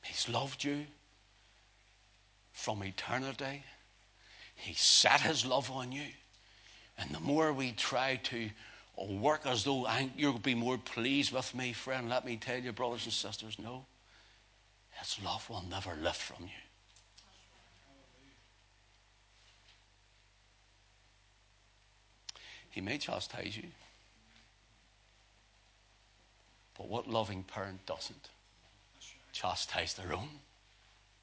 He's 0.10 0.28
loved 0.28 0.64
you 0.64 0.88
from 2.52 2.84
eternity. 2.84 3.64
He 4.56 4.74
set 4.74 5.22
his 5.22 5.46
love 5.46 5.70
on 5.70 5.92
you. 5.92 6.08
And 6.98 7.12
the 7.12 7.20
more 7.20 7.54
we 7.54 7.74
try 7.74 8.16
to 8.24 8.50
work 8.98 9.46
as 9.46 9.64
though 9.64 9.88
you'll 10.18 10.40
be 10.40 10.56
more 10.56 10.80
pleased 10.80 11.32
with 11.32 11.54
me, 11.54 11.74
friend, 11.74 12.10
let 12.10 12.26
me 12.26 12.38
tell 12.38 12.58
you, 12.58 12.72
brothers 12.72 13.06
and 13.06 13.14
sisters, 13.14 13.58
no. 13.60 13.86
His 15.00 15.24
love 15.24 15.48
will 15.48 15.64
never 15.70 15.96
lift 16.02 16.22
from 16.22 16.44
you. 16.44 16.50
He 22.72 22.82
may 22.82 22.98
chastise 22.98 23.56
you. 23.56 23.70
But 26.76 26.90
what 26.90 27.08
loving 27.08 27.44
parent 27.44 27.86
doesn't? 27.86 28.30
Chastise 29.40 29.94
their 29.94 30.14
own 30.14 30.28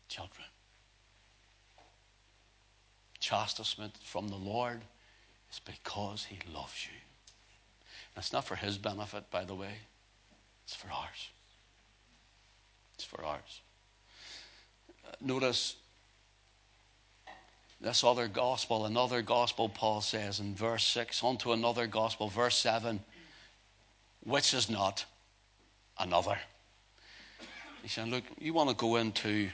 children. 0.08 0.46
Chastisement 3.20 3.92
from 4.02 4.28
the 4.28 4.36
Lord 4.36 4.80
is 5.52 5.60
because 5.60 6.24
He 6.24 6.38
loves 6.54 6.86
you. 6.86 6.98
And 8.14 8.22
it's 8.22 8.32
not 8.32 8.46
for 8.46 8.54
His 8.54 8.78
benefit, 8.78 9.30
by 9.30 9.44
the 9.44 9.54
way, 9.54 9.74
it's 10.64 10.74
for 10.74 10.88
ours. 10.90 11.28
It's 12.94 13.04
for 13.04 13.22
ours. 13.22 13.60
Uh, 15.04 15.10
notice 15.20 15.76
this 17.82 18.02
other 18.02 18.28
gospel, 18.28 18.86
another 18.86 19.20
gospel, 19.20 19.68
Paul 19.68 20.00
says 20.00 20.40
in 20.40 20.54
verse 20.54 20.86
6, 20.86 21.22
onto 21.22 21.52
another 21.52 21.86
gospel, 21.86 22.28
verse 22.28 22.56
7, 22.56 23.00
which 24.24 24.54
is 24.54 24.70
not 24.70 25.04
another. 25.98 26.38
He 27.86 27.90
said, 27.90 28.08
Look, 28.08 28.24
you 28.40 28.52
want 28.52 28.68
to 28.68 28.74
go 28.74 28.96
into 28.96 29.48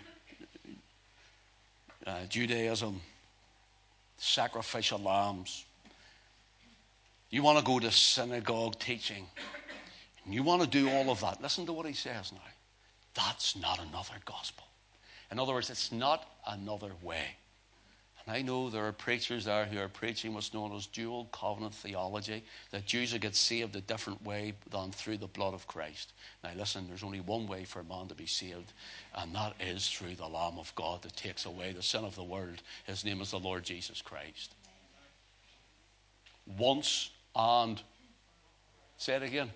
uh, 2.06 2.24
Judaism, 2.30 2.98
sacrificial 4.16 4.98
lambs. 5.00 5.66
You 7.28 7.42
want 7.42 7.58
to 7.58 7.64
go 7.64 7.78
to 7.78 7.90
synagogue 7.90 8.78
teaching. 8.78 9.26
And 10.24 10.32
you 10.32 10.42
want 10.42 10.62
to 10.62 10.66
do 10.66 10.88
all 10.88 11.10
of 11.10 11.20
that. 11.20 11.42
Listen 11.42 11.66
to 11.66 11.74
what 11.74 11.84
he 11.84 11.92
says 11.92 12.32
now. 12.32 12.38
That's 13.12 13.54
not 13.54 13.78
another 13.80 14.14
gospel. 14.24 14.64
In 15.30 15.38
other 15.38 15.52
words, 15.52 15.68
it's 15.68 15.92
not 15.92 16.26
another 16.46 16.92
way. 17.02 17.36
And 18.26 18.36
I 18.36 18.42
know 18.42 18.70
there 18.70 18.86
are 18.86 18.92
preachers 18.92 19.46
there 19.46 19.64
who 19.64 19.80
are 19.80 19.88
preaching 19.88 20.32
what's 20.32 20.54
known 20.54 20.72
as 20.74 20.86
dual 20.86 21.24
covenant 21.32 21.74
theology, 21.74 22.44
that 22.70 22.86
Jews 22.86 23.12
will 23.12 23.18
get 23.18 23.34
saved 23.34 23.74
a 23.74 23.80
different 23.80 24.24
way 24.24 24.54
than 24.70 24.92
through 24.92 25.18
the 25.18 25.26
blood 25.26 25.54
of 25.54 25.66
Christ. 25.66 26.12
Now, 26.44 26.50
listen, 26.56 26.86
there's 26.86 27.02
only 27.02 27.20
one 27.20 27.48
way 27.48 27.64
for 27.64 27.80
a 27.80 27.84
man 27.84 28.06
to 28.08 28.14
be 28.14 28.26
saved, 28.26 28.72
and 29.16 29.34
that 29.34 29.54
is 29.60 29.88
through 29.88 30.14
the 30.14 30.28
Lamb 30.28 30.58
of 30.58 30.72
God 30.76 31.02
that 31.02 31.16
takes 31.16 31.46
away 31.46 31.72
the 31.72 31.82
sin 31.82 32.04
of 32.04 32.14
the 32.14 32.22
world. 32.22 32.62
His 32.84 33.04
name 33.04 33.20
is 33.20 33.32
the 33.32 33.40
Lord 33.40 33.64
Jesus 33.64 34.00
Christ. 34.00 34.54
Once 36.46 37.10
and 37.34 37.80
say 38.98 39.14
it 39.14 39.22
again. 39.22 39.50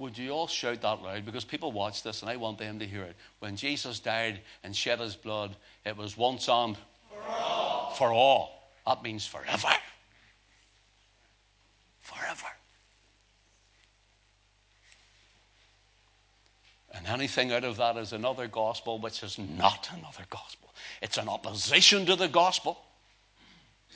Would 0.00 0.16
you 0.16 0.30
all 0.30 0.46
shout 0.46 0.80
that 0.80 1.02
loud? 1.02 1.26
Because 1.26 1.44
people 1.44 1.72
watch 1.72 2.02
this 2.02 2.22
and 2.22 2.30
I 2.30 2.36
want 2.36 2.56
them 2.56 2.78
to 2.78 2.86
hear 2.86 3.02
it. 3.02 3.16
When 3.40 3.54
Jesus 3.54 4.00
died 4.00 4.40
and 4.64 4.74
shed 4.74 4.98
his 4.98 5.14
blood, 5.14 5.54
it 5.84 5.94
was 5.94 6.16
once 6.16 6.48
and 6.48 6.74
for 7.10 7.20
all. 7.28 7.94
For 7.96 8.10
all. 8.10 8.70
That 8.86 9.02
means 9.02 9.26
forever. 9.26 9.68
Forever. 12.00 12.46
And 16.94 17.06
anything 17.06 17.52
out 17.52 17.64
of 17.64 17.76
that 17.76 17.98
is 17.98 18.14
another 18.14 18.46
gospel, 18.46 18.98
which 18.98 19.22
is 19.22 19.38
not 19.38 19.90
another 19.92 20.24
gospel. 20.30 20.72
It's 21.02 21.18
an 21.18 21.28
opposition 21.28 22.06
to 22.06 22.16
the 22.16 22.28
gospel. 22.28 22.78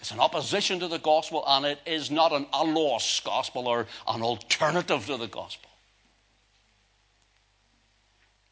It's 0.00 0.10
an 0.10 0.20
opposition 0.20 0.80
to 0.80 0.88
the 0.88 0.98
gospel, 0.98 1.44
and 1.46 1.64
it 1.64 1.78
is 1.86 2.10
not 2.10 2.32
an 2.32 2.44
allos 2.52 3.24
gospel 3.24 3.66
or 3.66 3.86
an 4.06 4.20
alternative 4.20 5.06
to 5.06 5.16
the 5.16 5.28
gospel. 5.28 5.70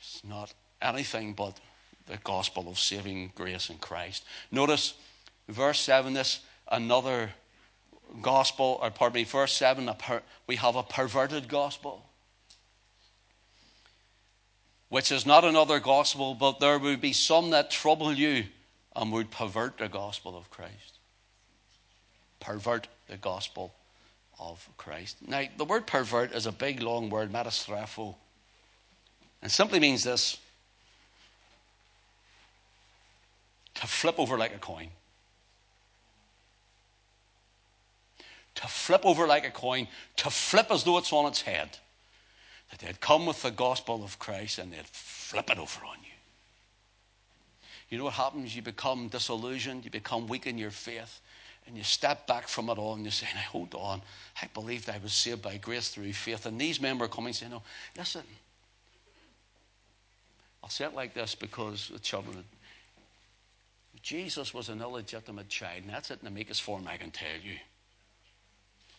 It's 0.02 0.24
not 0.24 0.52
anything 0.80 1.32
but 1.32 1.60
the 2.06 2.16
gospel 2.18 2.68
of 2.68 2.78
saving 2.78 3.32
grace 3.36 3.70
in 3.70 3.78
Christ. 3.78 4.24
Notice 4.50 4.94
verse 5.48 5.78
7 5.78 6.12
this 6.12 6.40
another 6.70 7.30
gospel, 8.20 8.80
or 8.82 8.90
pardon 8.90 9.20
me, 9.20 9.24
verse 9.24 9.52
7, 9.52 9.88
per, 9.98 10.22
we 10.48 10.56
have 10.56 10.74
a 10.74 10.82
perverted 10.82 11.48
gospel, 11.48 12.04
which 14.88 15.12
is 15.12 15.24
not 15.24 15.44
another 15.44 15.78
gospel, 15.78 16.34
but 16.34 16.58
there 16.58 16.78
will 16.78 16.96
be 16.96 17.12
some 17.12 17.50
that 17.50 17.70
trouble 17.70 18.12
you 18.12 18.44
and 18.96 19.12
would 19.12 19.30
pervert 19.30 19.78
the 19.78 19.88
gospel 19.88 20.36
of 20.36 20.50
Christ. 20.50 20.98
Pervert 22.40 22.88
the 23.08 23.16
gospel 23.16 23.72
of 24.40 24.68
Christ. 24.76 25.16
Now, 25.26 25.44
the 25.56 25.64
word 25.64 25.86
pervert 25.86 26.32
is 26.32 26.46
a 26.46 26.52
big, 26.52 26.82
long 26.82 27.08
word, 27.08 27.32
metastrapho. 27.32 28.16
It 29.42 29.50
simply 29.50 29.80
means 29.80 30.04
this 30.04 30.38
to 33.74 33.86
flip 33.86 34.18
over 34.18 34.38
like 34.38 34.54
a 34.54 34.58
coin. 34.58 34.88
To 38.56 38.68
flip 38.68 39.04
over 39.04 39.26
like 39.26 39.46
a 39.46 39.50
coin, 39.50 39.88
to 40.16 40.30
flip 40.30 40.70
as 40.70 40.84
though 40.84 40.98
it's 40.98 41.12
on 41.12 41.26
its 41.26 41.42
head. 41.42 41.78
That 42.70 42.80
they'd 42.80 43.00
come 43.00 43.26
with 43.26 43.42
the 43.42 43.50
gospel 43.50 44.04
of 44.04 44.18
Christ 44.18 44.58
and 44.58 44.72
they'd 44.72 44.86
flip 44.86 45.50
it 45.50 45.58
over 45.58 45.84
on 45.84 45.96
you. 46.02 46.12
You 47.88 47.98
know 47.98 48.04
what 48.04 48.14
happens? 48.14 48.54
You 48.54 48.62
become 48.62 49.08
disillusioned, 49.08 49.84
you 49.84 49.90
become 49.90 50.26
weak 50.26 50.46
in 50.46 50.56
your 50.56 50.70
faith, 50.70 51.20
and 51.66 51.76
you 51.76 51.82
step 51.82 52.26
back 52.26 52.48
from 52.48 52.70
it 52.70 52.78
all 52.78 52.94
and 52.94 53.04
you 53.04 53.10
say, 53.10 53.26
hold 53.50 53.74
on, 53.74 54.00
I 54.40 54.46
believed 54.54 54.88
I 54.88 54.98
was 55.02 55.12
saved 55.12 55.42
by 55.42 55.56
grace 55.58 55.88
through 55.88 56.12
faith. 56.12 56.46
And 56.46 56.58
these 56.58 56.80
men 56.80 56.98
were 56.98 57.08
coming 57.08 57.32
saying, 57.32 57.52
no, 57.52 57.62
listen, 57.96 58.22
I'll 60.62 60.70
say 60.70 60.84
it 60.84 60.94
like 60.94 61.14
this 61.14 61.34
because 61.34 61.90
the 61.92 61.98
children, 61.98 62.44
Jesus 64.02 64.54
was 64.54 64.68
an 64.68 64.80
illegitimate 64.80 65.48
child, 65.48 65.82
and 65.82 65.90
that's 65.90 66.10
it 66.10 66.20
in 66.20 66.24
the 66.24 66.30
meekest 66.30 66.62
form 66.62 66.86
I 66.86 66.96
can 66.96 67.10
tell 67.10 67.28
you. 67.42 67.56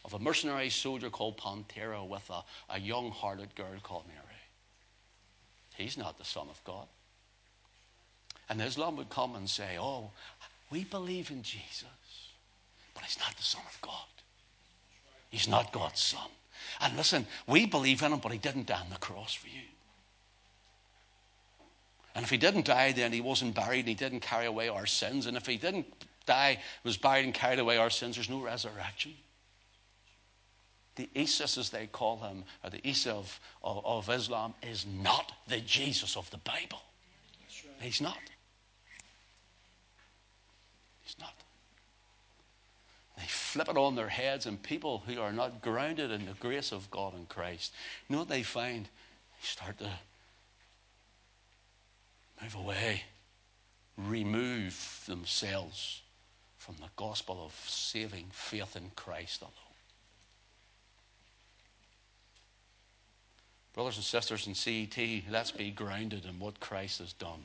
Of 0.06 0.14
a 0.14 0.20
mercenary 0.20 0.70
soldier 0.70 1.10
called 1.10 1.38
Pantera 1.38 2.06
with 2.06 2.30
a, 2.30 2.44
a 2.70 2.80
young 2.80 3.12
hearted 3.12 3.56
girl 3.56 3.76
called 3.82 4.04
Mary. 4.08 4.20
He's 5.76 5.98
not 5.98 6.18
the 6.18 6.26
Son 6.26 6.48
of 6.50 6.62
God. 6.66 6.88
And 8.50 8.62
Islam 8.62 8.98
would 8.98 9.10
come 9.10 9.36
and 9.36 9.50
say, 9.50 9.78
Oh, 9.80 10.12
we 10.70 10.84
believe 10.84 11.32
in 11.32 11.42
Jesus, 11.42 11.86
but 12.94 13.04
he's 13.04 13.18
not 13.20 13.36
the 13.38 13.44
Son 13.44 13.62
of 13.68 13.82
God. 13.82 14.08
He's 15.30 15.48
not 15.48 15.72
God's 15.72 16.02
Son. 16.02 16.30
And 16.82 16.96
listen, 16.98 17.26
we 17.48 17.66
believe 17.66 18.04
in 18.04 18.12
him, 18.12 18.20
but 18.20 18.32
he 18.32 18.38
didn't 18.38 18.68
die 18.68 18.80
on 18.80 18.90
the 18.90 18.98
cross 18.98 19.34
for 19.34 19.48
you. 19.48 19.62
And 22.16 22.24
if 22.24 22.30
he 22.30 22.38
didn't 22.38 22.66
die, 22.66 22.92
then 22.92 23.12
he 23.12 23.22
wasn't 23.22 23.56
buried 23.56 23.80
and 23.80 23.88
he 23.88 23.96
didn't 23.96 24.20
carry 24.20 24.46
away 24.46 24.70
our 24.70 24.86
sins. 24.86 25.26
And 25.26 25.36
if 25.36 25.48
he 25.48 25.58
didn't 25.58 25.88
die, 26.26 26.60
was 26.84 26.98
buried 26.98 27.26
and 27.26 27.34
carried 27.34 27.60
away 27.60 27.78
our 27.78 27.90
sins, 27.90 28.16
there's 28.16 28.30
no 28.30 28.40
resurrection. 28.40 29.14
The 30.96 31.10
Isis, 31.16 31.58
as 31.58 31.70
they 31.72 31.88
call 31.88 32.20
him, 32.20 32.44
or 32.64 32.70
the 32.70 32.88
Isa 32.88 33.14
of, 33.14 33.40
of, 33.64 33.84
of 33.84 34.10
Islam, 34.10 34.54
is 34.62 34.86
not 35.02 35.32
the 35.48 35.60
Jesus 35.62 36.16
of 36.16 36.30
the 36.30 36.38
Bible. 36.38 36.82
Right. 37.66 37.76
He's 37.80 38.00
not. 38.00 38.20
He's 41.02 41.16
not. 41.20 41.34
They 43.18 43.26
flip 43.26 43.70
it 43.70 43.78
on 43.78 43.96
their 43.96 44.08
heads, 44.08 44.46
and 44.46 44.62
people 44.62 45.04
who 45.08 45.20
are 45.20 45.34
not 45.34 45.62
grounded 45.62 46.12
in 46.12 46.28
the 46.28 46.34
grace 46.34 46.72
of 46.72 46.90
God 46.92 47.16
and 47.16 47.28
Christ, 47.28 47.74
you 48.08 48.14
know 48.14 48.20
what 48.20 48.30
they 48.30 48.44
find? 48.44 48.86
They 48.86 49.48
start 49.48 49.80
to 49.80 49.90
move 52.44 52.56
away, 52.56 53.04
remove 53.98 55.04
themselves 55.08 56.02
from 56.58 56.76
the 56.78 56.90
gospel 56.96 57.46
of 57.46 57.54
saving 57.68 58.26
faith 58.32 58.76
in 58.76 58.92
Christ 58.96 59.42
alone. 59.42 59.54
Brothers 63.74 63.96
and 63.96 64.06
sisters 64.06 64.48
in 64.48 64.56
CET, 64.56 65.24
let's 65.32 65.52
be 65.52 65.72
grounded 65.72 66.26
in 66.26 66.40
what 66.40 66.60
Christ 66.60 67.00
has 67.00 67.14
done. 67.14 67.44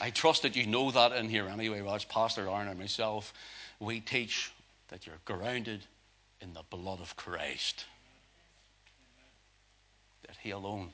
I 0.00 0.10
trust 0.10 0.42
that 0.42 0.56
you 0.56 0.66
know 0.66 0.90
that 0.92 1.12
in 1.12 1.28
here 1.28 1.48
anyway. 1.48 1.82
As 1.86 2.04
Pastor 2.04 2.48
Aaron 2.48 2.68
and 2.68 2.78
myself, 2.78 3.34
we 3.80 4.00
teach 4.00 4.52
that 4.88 5.06
you're 5.06 5.16
grounded 5.24 5.84
in 6.40 6.54
the 6.54 6.62
blood 6.70 7.00
of 7.00 7.16
Christ. 7.16 7.84
That 10.26 10.36
He 10.40 10.50
alone 10.50 10.90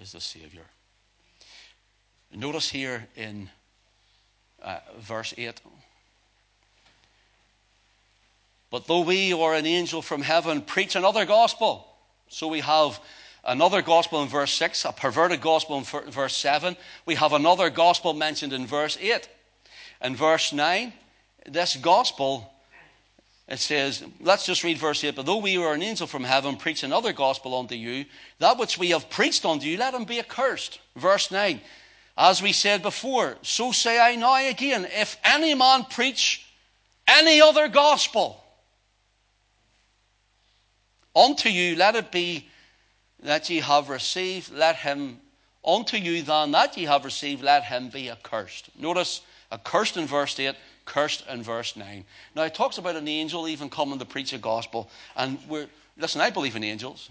is 0.00 0.12
the 0.12 0.20
Savior. 0.20 0.64
Notice 2.34 2.70
here 2.70 3.06
in 3.14 3.50
uh, 4.62 4.78
verse 4.98 5.34
8. 5.36 5.60
But 8.70 8.86
though 8.86 9.02
we 9.02 9.34
or 9.34 9.54
an 9.54 9.66
angel 9.66 10.00
from 10.00 10.22
heaven 10.22 10.62
preach 10.62 10.96
another 10.96 11.26
gospel, 11.26 11.86
so 12.28 12.48
we 12.48 12.60
have 12.60 12.98
another 13.44 13.82
gospel 13.82 14.22
in 14.22 14.28
verse 14.28 14.52
6, 14.52 14.86
a 14.86 14.92
perverted 14.92 15.42
gospel 15.42 15.76
in 15.76 15.84
verse 16.10 16.34
7. 16.34 16.74
We 17.04 17.16
have 17.16 17.34
another 17.34 17.68
gospel 17.68 18.14
mentioned 18.14 18.54
in 18.54 18.66
verse 18.66 18.96
8. 18.98 19.28
In 20.02 20.16
verse 20.16 20.54
9, 20.54 20.92
this 21.46 21.76
gospel, 21.76 22.50
it 23.46 23.58
says, 23.58 24.02
let's 24.20 24.46
just 24.46 24.64
read 24.64 24.78
verse 24.78 25.04
8. 25.04 25.16
But 25.16 25.26
though 25.26 25.36
we 25.36 25.58
or 25.58 25.74
an 25.74 25.82
angel 25.82 26.06
from 26.06 26.24
heaven 26.24 26.56
preach 26.56 26.82
another 26.82 27.12
gospel 27.12 27.58
unto 27.58 27.74
you, 27.74 28.06
that 28.38 28.58
which 28.58 28.78
we 28.78 28.88
have 28.90 29.10
preached 29.10 29.44
unto 29.44 29.66
you, 29.66 29.76
let 29.76 29.92
him 29.92 30.04
be 30.04 30.18
accursed. 30.18 30.80
Verse 30.96 31.30
9. 31.30 31.60
As 32.16 32.42
we 32.42 32.52
said 32.52 32.82
before, 32.82 33.36
so 33.42 33.72
say 33.72 33.98
I 33.98 34.16
now 34.16 34.36
again 34.36 34.86
if 34.90 35.16
any 35.24 35.54
man 35.54 35.84
preach 35.84 36.46
any 37.08 37.40
other 37.40 37.68
gospel 37.68 38.42
unto 41.16 41.48
you, 41.48 41.76
let 41.76 41.96
it 41.96 42.12
be 42.12 42.48
that 43.22 43.48
ye 43.48 43.60
have 43.60 43.88
received, 43.88 44.52
let 44.52 44.76
him, 44.76 45.18
unto 45.64 45.96
you 45.96 46.22
then 46.22 46.52
that 46.52 46.76
ye 46.76 46.84
have 46.84 47.04
received, 47.04 47.42
let 47.42 47.64
him 47.64 47.88
be 47.88 48.10
accursed. 48.10 48.70
Notice, 48.78 49.22
accursed 49.50 49.96
in 49.96 50.06
verse 50.06 50.38
8, 50.38 50.54
cursed 50.84 51.24
in 51.28 51.42
verse 51.42 51.76
9. 51.76 52.04
Now, 52.34 52.42
it 52.42 52.54
talks 52.54 52.78
about 52.78 52.96
an 52.96 53.08
angel 53.08 53.46
even 53.48 53.70
coming 53.70 53.98
to 53.98 54.04
preach 54.04 54.32
a 54.32 54.38
gospel. 54.38 54.90
And 55.16 55.38
we're, 55.48 55.68
listen, 55.96 56.20
I 56.20 56.30
believe 56.30 56.56
in 56.56 56.64
angels. 56.64 57.08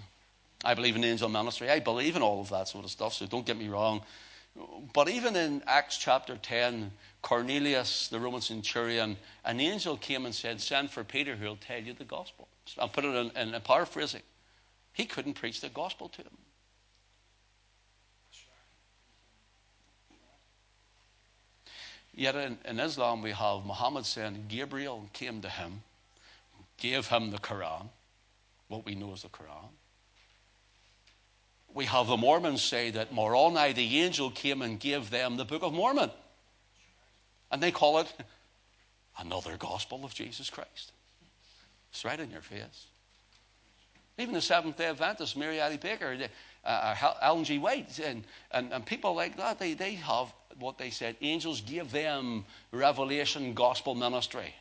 I 0.63 0.73
believe 0.73 0.95
in 0.95 1.03
angel 1.03 1.29
ministry. 1.29 1.69
I 1.69 1.79
believe 1.79 2.15
in 2.15 2.21
all 2.21 2.41
of 2.41 2.49
that 2.49 2.67
sort 2.67 2.85
of 2.85 2.91
stuff, 2.91 3.13
so 3.13 3.25
don't 3.25 3.45
get 3.45 3.57
me 3.57 3.67
wrong. 3.67 4.01
But 4.93 5.07
even 5.07 5.35
in 5.35 5.63
Acts 5.65 5.97
chapter 5.97 6.35
10, 6.35 6.91
Cornelius, 7.21 8.09
the 8.09 8.19
Roman 8.19 8.41
centurion, 8.41 9.17
an 9.45 9.59
angel 9.59 9.95
came 9.95 10.25
and 10.25 10.35
said, 10.35 10.59
Send 10.59 10.91
for 10.91 11.03
Peter 11.03 11.35
who 11.35 11.45
will 11.45 11.55
tell 11.55 11.81
you 11.81 11.93
the 11.93 12.03
gospel. 12.03 12.47
I'll 12.77 12.89
put 12.89 13.05
it 13.05 13.15
in, 13.15 13.31
in 13.37 13.53
a 13.53 13.59
paraphrasing. 13.59 14.21
He 14.93 15.05
couldn't 15.05 15.35
preach 15.35 15.61
the 15.61 15.69
gospel 15.69 16.09
to 16.09 16.21
him. 16.21 16.37
Yet 22.13 22.35
in, 22.35 22.57
in, 22.65 22.79
Islam, 22.79 23.21
we 23.21 23.31
have 23.31 23.65
Muhammad 23.65 24.05
saying 24.05 24.45
Gabriel 24.49 25.09
came 25.13 25.39
to 25.41 25.49
him, 25.49 25.81
gave 26.77 27.07
him 27.07 27.31
the 27.31 27.37
Quran, 27.37 27.87
what 28.67 28.85
we 28.85 28.95
know 28.95 29.13
as 29.13 29.21
the 29.21 29.29
Quran 29.29 29.69
we 31.73 31.85
have 31.85 32.07
the 32.07 32.17
Mormons 32.17 32.61
say 32.61 32.91
that 32.91 33.13
Moroni, 33.13 33.73
the 33.73 34.01
angel, 34.01 34.31
came 34.31 34.61
and 34.61 34.79
gave 34.79 35.09
them 35.09 35.37
the 35.37 35.45
Book 35.45 35.63
of 35.63 35.73
Mormon. 35.73 36.11
And 37.51 37.61
they 37.61 37.71
call 37.71 37.99
it 37.99 38.13
another 39.19 39.57
gospel 39.57 40.03
of 40.03 40.13
Jesus 40.13 40.49
Christ. 40.49 40.91
It's 41.91 42.05
right 42.05 42.19
in 42.19 42.31
your 42.31 42.41
face. 42.41 42.87
Even 44.17 44.33
the 44.33 44.41
Seventh 44.41 44.77
day 44.77 44.87
Adventists, 44.87 45.35
Mary 45.35 45.59
Eddy 45.59 45.77
Baker, 45.77 46.17
uh, 46.63 46.67
uh 46.67 47.13
Ellen 47.21 47.43
G. 47.43 47.57
White, 47.57 47.99
and, 47.99 48.23
and, 48.51 48.71
and 48.71 48.85
people 48.85 49.15
like 49.15 49.37
that, 49.37 49.59
they, 49.59 49.73
they 49.73 49.93
have 49.95 50.31
what 50.59 50.77
they 50.77 50.89
said 50.89 51.15
angels 51.21 51.61
gave 51.61 51.91
them 51.91 52.45
revelation 52.71 53.53
gospel 53.53 53.95
ministry. 53.95 54.53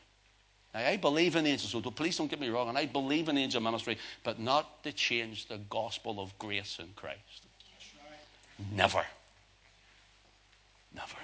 Now, 0.73 0.87
I 0.87 0.97
believe 0.97 1.35
in 1.35 1.47
angels, 1.47 1.73
so 1.73 1.81
please 1.81 2.17
don't 2.17 2.31
get 2.31 2.41
me 2.41 2.49
wrong, 2.49 2.69
and 2.69 2.79
I 2.79 2.87
believe 2.87 3.29
in 3.29 3.37
angel 3.37 3.61
ministry, 3.61 3.99
but 4.23 4.39
not 4.39 4.83
to 4.85 4.93
change 4.93 5.47
the 5.47 5.59
gospel 5.69 6.21
of 6.21 6.37
grace 6.39 6.79
in 6.79 6.87
Christ. 6.95 7.47
Right. 8.09 8.77
Never. 8.77 9.05
Never. 10.95 11.17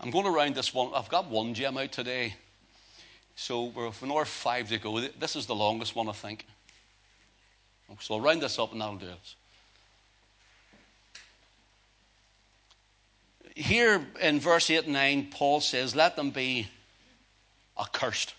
I'm 0.00 0.10
going 0.10 0.24
to 0.24 0.30
round 0.30 0.54
this 0.54 0.72
one. 0.72 0.90
I've 0.94 1.08
got 1.08 1.28
one 1.28 1.54
gem 1.54 1.78
out 1.78 1.90
today. 1.90 2.34
So 3.36 3.64
we're 3.64 3.90
another 4.02 4.24
five 4.24 4.68
to 4.68 4.78
go. 4.78 5.00
This 5.00 5.34
is 5.34 5.46
the 5.46 5.54
longest 5.54 5.96
one, 5.96 6.08
I 6.08 6.12
think. 6.12 6.46
So 8.00 8.14
I'll 8.14 8.20
round 8.20 8.42
this 8.42 8.58
up 8.58 8.72
and 8.72 8.80
that'll 8.80 8.96
do 8.96 9.06
it. 9.06 9.34
Here 13.54 14.04
in 14.20 14.40
verse 14.40 14.68
8 14.68 14.84
and 14.84 14.92
9, 14.94 15.28
Paul 15.30 15.60
says, 15.60 15.94
Let 15.94 16.16
them 16.16 16.30
be 16.30 16.66
accursed. 17.78 18.34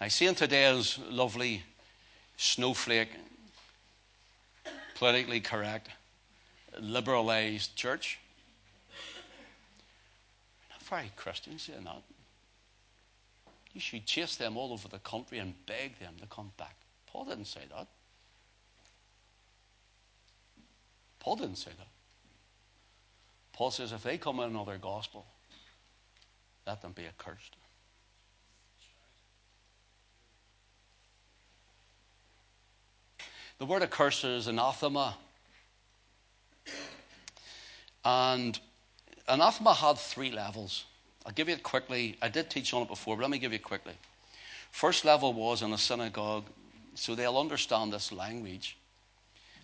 Now, 0.00 0.08
seeing 0.08 0.34
today's 0.34 0.98
lovely 1.10 1.62
snowflake, 2.36 3.10
politically 4.94 5.40
correct, 5.40 5.90
liberalized 6.80 7.76
church, 7.76 8.18
not 10.70 10.82
very 10.82 11.12
Christian 11.14 11.58
saying 11.58 11.84
that. 11.84 12.02
You 13.74 13.80
should 13.80 14.06
chase 14.06 14.36
them 14.36 14.56
all 14.56 14.72
over 14.72 14.88
the 14.88 14.98
country 14.98 15.38
and 15.38 15.54
beg 15.66 15.98
them 15.98 16.14
to 16.20 16.26
come 16.26 16.52
back. 16.56 16.76
Paul 17.06 17.26
didn't 17.26 17.46
say 17.46 17.62
that. 17.74 17.86
Paul 21.20 21.36
didn't 21.36 21.56
say 21.56 21.70
that. 21.78 21.91
Paul 23.52 23.70
says 23.70 23.92
if 23.92 24.02
they 24.02 24.18
come 24.18 24.40
in 24.40 24.50
another 24.50 24.78
gospel, 24.78 25.26
let 26.66 26.82
them 26.82 26.92
be 26.92 27.06
accursed. 27.06 27.56
The 33.58 33.66
word 33.66 33.82
accursed 33.82 34.24
is 34.24 34.48
anathema. 34.48 35.16
And 38.04 38.58
anathema 39.28 39.74
had 39.74 39.98
three 39.98 40.32
levels. 40.32 40.84
I'll 41.24 41.32
give 41.32 41.48
you 41.48 41.54
it 41.54 41.62
quickly. 41.62 42.16
I 42.20 42.28
did 42.28 42.50
teach 42.50 42.74
on 42.74 42.82
it 42.82 42.88
before, 42.88 43.16
but 43.16 43.22
let 43.22 43.30
me 43.30 43.38
give 43.38 43.52
you 43.52 43.56
it 43.56 43.62
quickly. 43.62 43.94
First 44.72 45.04
level 45.04 45.32
was 45.32 45.62
in 45.62 45.72
a 45.72 45.78
synagogue, 45.78 46.44
so 46.94 47.14
they'll 47.14 47.38
understand 47.38 47.92
this 47.92 48.10
language. 48.10 48.76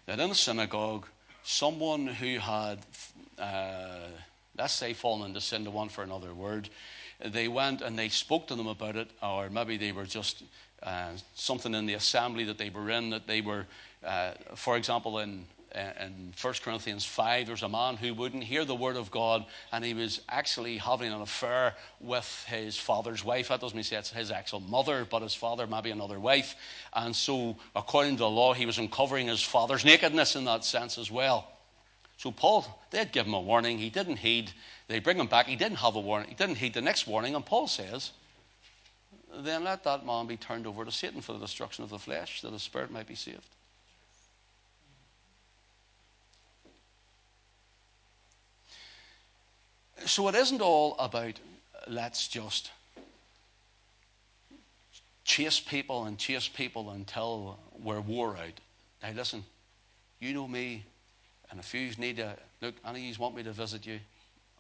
That 0.07 0.21
in 0.21 0.31
a 0.31 0.35
synagogue, 0.35 1.07
someone 1.43 2.07
who 2.07 2.39
had, 2.39 2.79
uh, 3.39 4.09
let's 4.57 4.75
say, 4.75 4.93
fallen 4.93 5.29
into 5.29 5.41
sin, 5.41 5.65
to 5.65 5.71
one 5.71 5.89
for 5.89 6.03
another 6.03 6.35
word, 6.35 6.69
they 7.25 7.49
went 7.49 7.81
and 7.83 7.99
they 7.99 8.09
spoke 8.09 8.47
to 8.49 8.55
them 8.55 8.67
about 8.67 8.97
it, 8.97 9.11
or 9.23 9.51
maybe 9.51 9.77
they 9.77 9.93
were 9.93 10.05
just 10.05 10.43
uh, 10.83 11.11
something 11.35 11.75
in 11.75 11.87
the 11.87 11.95
assembly 11.95 12.45
that 12.45 12.59
they 12.59 12.71
were 12.71 12.91
in 12.91 13.11
that 13.11 13.27
they 13.27 13.41
were, 13.41 13.67
uh, 14.05 14.33
for 14.55 14.77
example, 14.77 15.19
in 15.19 15.45
in 15.75 16.33
1 16.41 16.55
Corinthians 16.63 17.05
5, 17.05 17.47
there's 17.47 17.63
a 17.63 17.69
man 17.69 17.97
who 17.97 18.15
wouldn't 18.15 18.43
hear 18.43 18.65
the 18.65 18.75
word 18.75 18.97
of 18.97 19.11
God 19.11 19.45
and 19.73 19.85
he 19.85 19.95
was 19.95 20.21
actually 20.29 20.79
having 20.79 21.13
an 21.13 21.21
affair 21.21 21.75
with 22.01 22.45
his 22.49 22.77
father's 22.77 23.25
wife. 23.25 23.49
That 23.49 23.61
doesn't 23.61 23.77
mean 23.77 23.85
it's 23.91 24.11
his 24.11 24.31
actual 24.31 24.61
mother, 24.61 25.07
but 25.09 25.23
his 25.23 25.35
father, 25.35 25.67
maybe 25.67 25.91
another 25.91 26.19
wife. 26.19 26.55
And 26.95 27.15
so, 27.15 27.57
according 27.77 28.17
to 28.17 28.21
the 28.21 28.31
law, 28.31 28.55
he 28.55 28.67
was 28.67 28.79
uncovering 28.79 29.29
his 29.29 29.43
father's 29.43 29.85
nakedness 29.85 30.37
in 30.37 30.45
that 30.47 30.65
sense 30.65 30.97
as 30.97 31.11
well. 31.11 31.47
So, 32.19 32.33
Paul, 32.33 32.67
they'd 32.91 33.13
give 33.13 33.27
him 33.27 33.35
a 33.35 33.41
warning. 33.41 33.79
He 33.79 33.91
didn't 33.91 34.17
heed. 34.17 34.51
They 34.89 34.99
bring 34.99 35.19
him 35.19 35.29
back. 35.29 35.47
He 35.47 35.57
didn't 35.57 35.79
have 35.79 35.95
a 35.95 36.01
warning. 36.01 36.29
He 36.29 36.35
didn't 36.35 36.57
heed 36.57 36.75
the 36.75 36.81
next 36.81 37.07
warning. 37.07 37.37
And 37.37 37.47
Paul 37.47 37.69
says, 37.69 38.11
then 39.37 39.63
let 39.65 39.85
that 39.85 40.05
man 40.05 40.27
be 40.27 40.37
turned 40.37 40.67
over 40.67 40.85
to 40.85 40.91
Satan 40.91 41.21
for 41.21 41.33
the 41.33 41.39
destruction 41.39 41.85
of 41.85 41.91
the 41.91 41.99
flesh, 41.99 42.41
that 42.43 42.51
the 42.51 42.59
spirit 42.59 42.91
might 42.91 43.07
be 43.07 43.15
saved. 43.15 43.47
So 50.07 50.27
it 50.29 50.35
isn't 50.35 50.61
all 50.61 50.97
about 50.99 51.39
let's 51.87 52.27
just 52.29 52.71
chase 55.25 55.61
people 55.61 56.05
and 56.07 56.19
chase 56.19 56.49
people 56.49 56.91
until 56.91 57.59
we're 57.81 58.01
wore 58.01 58.37
out. 58.37 58.61
Now, 59.03 59.11
listen, 59.15 59.45
you 60.21 60.33
know 60.33 60.49
me, 60.49 60.85
and 61.51 61.61
if 61.61 61.73
you 61.75 61.91
need 61.99 62.17
to, 62.17 62.37
look, 62.61 62.75
any 62.87 63.09
of 63.09 63.17
you 63.17 63.23
want 63.23 63.35
me 63.35 63.43
to 63.43 63.53
visit 63.53 63.87
you, 63.87 63.99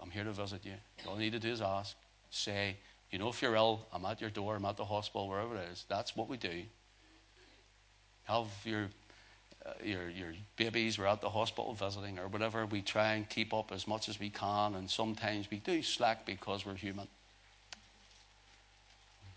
I'm 0.01 0.11
here 0.11 0.24
to 0.24 0.32
visit 0.32 0.64
you. 0.64 0.74
All 1.07 1.14
you 1.14 1.20
need 1.20 1.32
to 1.32 1.39
do 1.39 1.51
is 1.51 1.61
ask, 1.61 1.97
say, 2.30 2.76
you 3.11 3.18
know, 3.18 3.28
if 3.28 3.43
you're 3.43 3.57
ill, 3.57 3.86
I'm 3.93 4.05
at 4.05 4.20
your 4.20 4.30
door, 4.30 4.57
I'm 4.57 4.64
at 4.64 4.76
the 4.76 4.84
hospital, 4.84 5.28
wherever 5.28 5.57
it 5.57 5.68
is. 5.72 5.84
That's 5.89 6.16
what 6.16 6.28
we 6.28 6.36
do. 6.36 6.62
Have 8.24 8.47
your 8.64 8.89
uh, 9.66 9.72
your, 9.84 10.09
your 10.09 10.32
babies, 10.57 10.99
we're 10.99 11.07
at 11.07 11.20
the 11.20 11.28
hospital 11.28 11.74
visiting 11.74 12.18
or 12.18 12.28
whatever, 12.28 12.64
we 12.64 12.80
try 12.80 13.14
and 13.14 13.28
keep 13.28 13.53
up 13.53 13.72
as 13.72 13.89
much 13.89 14.09
as 14.09 14.20
we 14.20 14.30
can, 14.30 14.76
and 14.76 14.89
sometimes 14.89 15.51
we 15.51 15.59
do 15.59 15.82
slack 15.82 16.24
because 16.24 16.64
we're 16.64 16.74
human. 16.74 17.09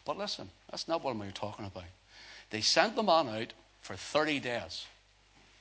But 0.05 0.17
listen, 0.17 0.49
that's 0.69 0.87
not 0.87 1.03
what 1.03 1.15
we're 1.15 1.31
talking 1.31 1.65
about. 1.65 1.85
They 2.49 2.61
sent 2.61 2.95
the 2.95 3.03
man 3.03 3.29
out 3.29 3.53
for 3.81 3.95
30 3.95 4.39
days. 4.39 4.85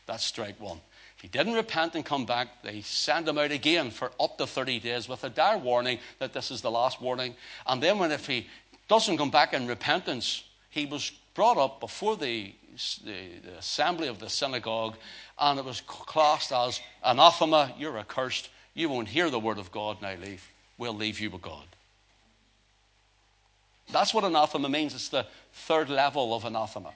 That's 0.06 0.24
strike 0.24 0.60
one. 0.60 0.80
If 1.20 1.24
he 1.24 1.28
didn't 1.28 1.52
repent 1.52 1.96
and 1.96 2.02
come 2.02 2.24
back, 2.24 2.62
they 2.62 2.80
send 2.80 3.28
him 3.28 3.36
out 3.36 3.50
again 3.50 3.90
for 3.90 4.10
up 4.18 4.38
to 4.38 4.46
30 4.46 4.80
days 4.80 5.06
with 5.06 5.22
a 5.22 5.28
dire 5.28 5.58
warning 5.58 5.98
that 6.18 6.32
this 6.32 6.50
is 6.50 6.62
the 6.62 6.70
last 6.70 7.02
warning. 7.02 7.34
And 7.66 7.82
then, 7.82 7.98
when 7.98 8.10
if 8.10 8.26
he 8.26 8.46
doesn't 8.88 9.18
come 9.18 9.30
back 9.30 9.52
in 9.52 9.66
repentance, 9.66 10.44
he 10.70 10.86
was 10.86 11.12
brought 11.34 11.58
up 11.58 11.78
before 11.78 12.16
the 12.16 12.54
the, 13.04 13.28
the 13.44 13.58
assembly 13.58 14.08
of 14.08 14.18
the 14.18 14.30
synagogue, 14.30 14.96
and 15.38 15.58
it 15.58 15.64
was 15.64 15.82
classed 15.82 16.52
as 16.52 16.80
anathema, 17.04 17.74
you're 17.76 17.98
accursed, 17.98 18.48
you 18.72 18.88
won't 18.88 19.08
hear 19.08 19.28
the 19.28 19.38
word 19.38 19.58
of 19.58 19.70
God, 19.70 20.00
now 20.00 20.14
leave. 20.22 20.48
We'll 20.78 20.94
leave 20.94 21.20
you 21.20 21.28
with 21.28 21.42
God. 21.42 21.66
That's 23.92 24.14
what 24.14 24.24
anathema 24.24 24.70
means. 24.70 24.94
It's 24.94 25.10
the 25.10 25.26
third 25.52 25.90
level 25.90 26.32
of 26.32 26.46
anathema. 26.46 26.92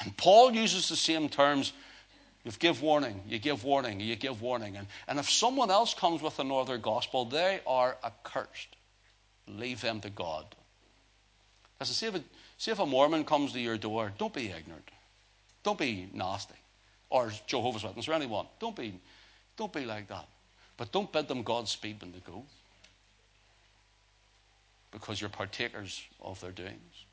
And 0.00 0.16
Paul 0.16 0.54
uses 0.54 0.88
the 0.88 0.96
same 0.96 1.28
terms. 1.28 1.74
You 2.48 2.52
give 2.58 2.80
warning, 2.80 3.20
you 3.28 3.38
give 3.38 3.62
warning, 3.62 4.00
you 4.00 4.16
give 4.16 4.40
warning. 4.40 4.78
And, 4.78 4.86
and 5.06 5.18
if 5.18 5.28
someone 5.28 5.70
else 5.70 5.92
comes 5.92 6.22
with 6.22 6.38
another 6.38 6.78
gospel, 6.78 7.26
they 7.26 7.60
are 7.66 7.98
accursed. 8.02 8.74
Leave 9.46 9.82
them 9.82 10.00
to 10.00 10.08
God. 10.08 10.46
I 11.78 11.84
say, 11.84 12.06
if 12.06 12.14
it, 12.14 12.24
See, 12.56 12.70
if 12.70 12.78
a 12.78 12.86
Mormon 12.86 13.24
comes 13.24 13.52
to 13.52 13.60
your 13.60 13.76
door, 13.76 14.12
don't 14.16 14.32
be 14.32 14.46
ignorant. 14.46 14.90
Don't 15.62 15.78
be 15.78 16.08
nasty. 16.14 16.54
Or 17.10 17.30
Jehovah's 17.46 17.84
Witness 17.84 18.08
or 18.08 18.14
anyone. 18.14 18.46
Don't 18.58 18.74
be, 18.74 18.98
don't 19.58 19.72
be 19.72 19.84
like 19.84 20.08
that. 20.08 20.26
But 20.78 20.90
don't 20.90 21.12
bid 21.12 21.28
them 21.28 21.42
Godspeed 21.42 22.00
when 22.00 22.12
they 22.12 22.20
go. 22.20 22.44
Because 24.90 25.20
you're 25.20 25.28
partakers 25.28 26.02
of 26.22 26.40
their 26.40 26.50
doings. 26.50 27.04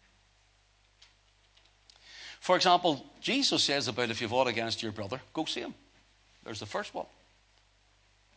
For 2.45 2.55
example, 2.55 3.03
Jesus 3.21 3.63
says 3.63 3.87
about 3.87 4.11
if 4.11 4.21
you've 4.21 4.29
fought 4.29 4.45
against 4.45 4.83
your 4.83 4.91
brother, 4.91 5.19
go 5.33 5.45
see 5.45 5.61
him. 5.61 5.73
There's 6.43 6.59
the 6.59 6.67
first 6.67 6.93
one. 6.93 7.07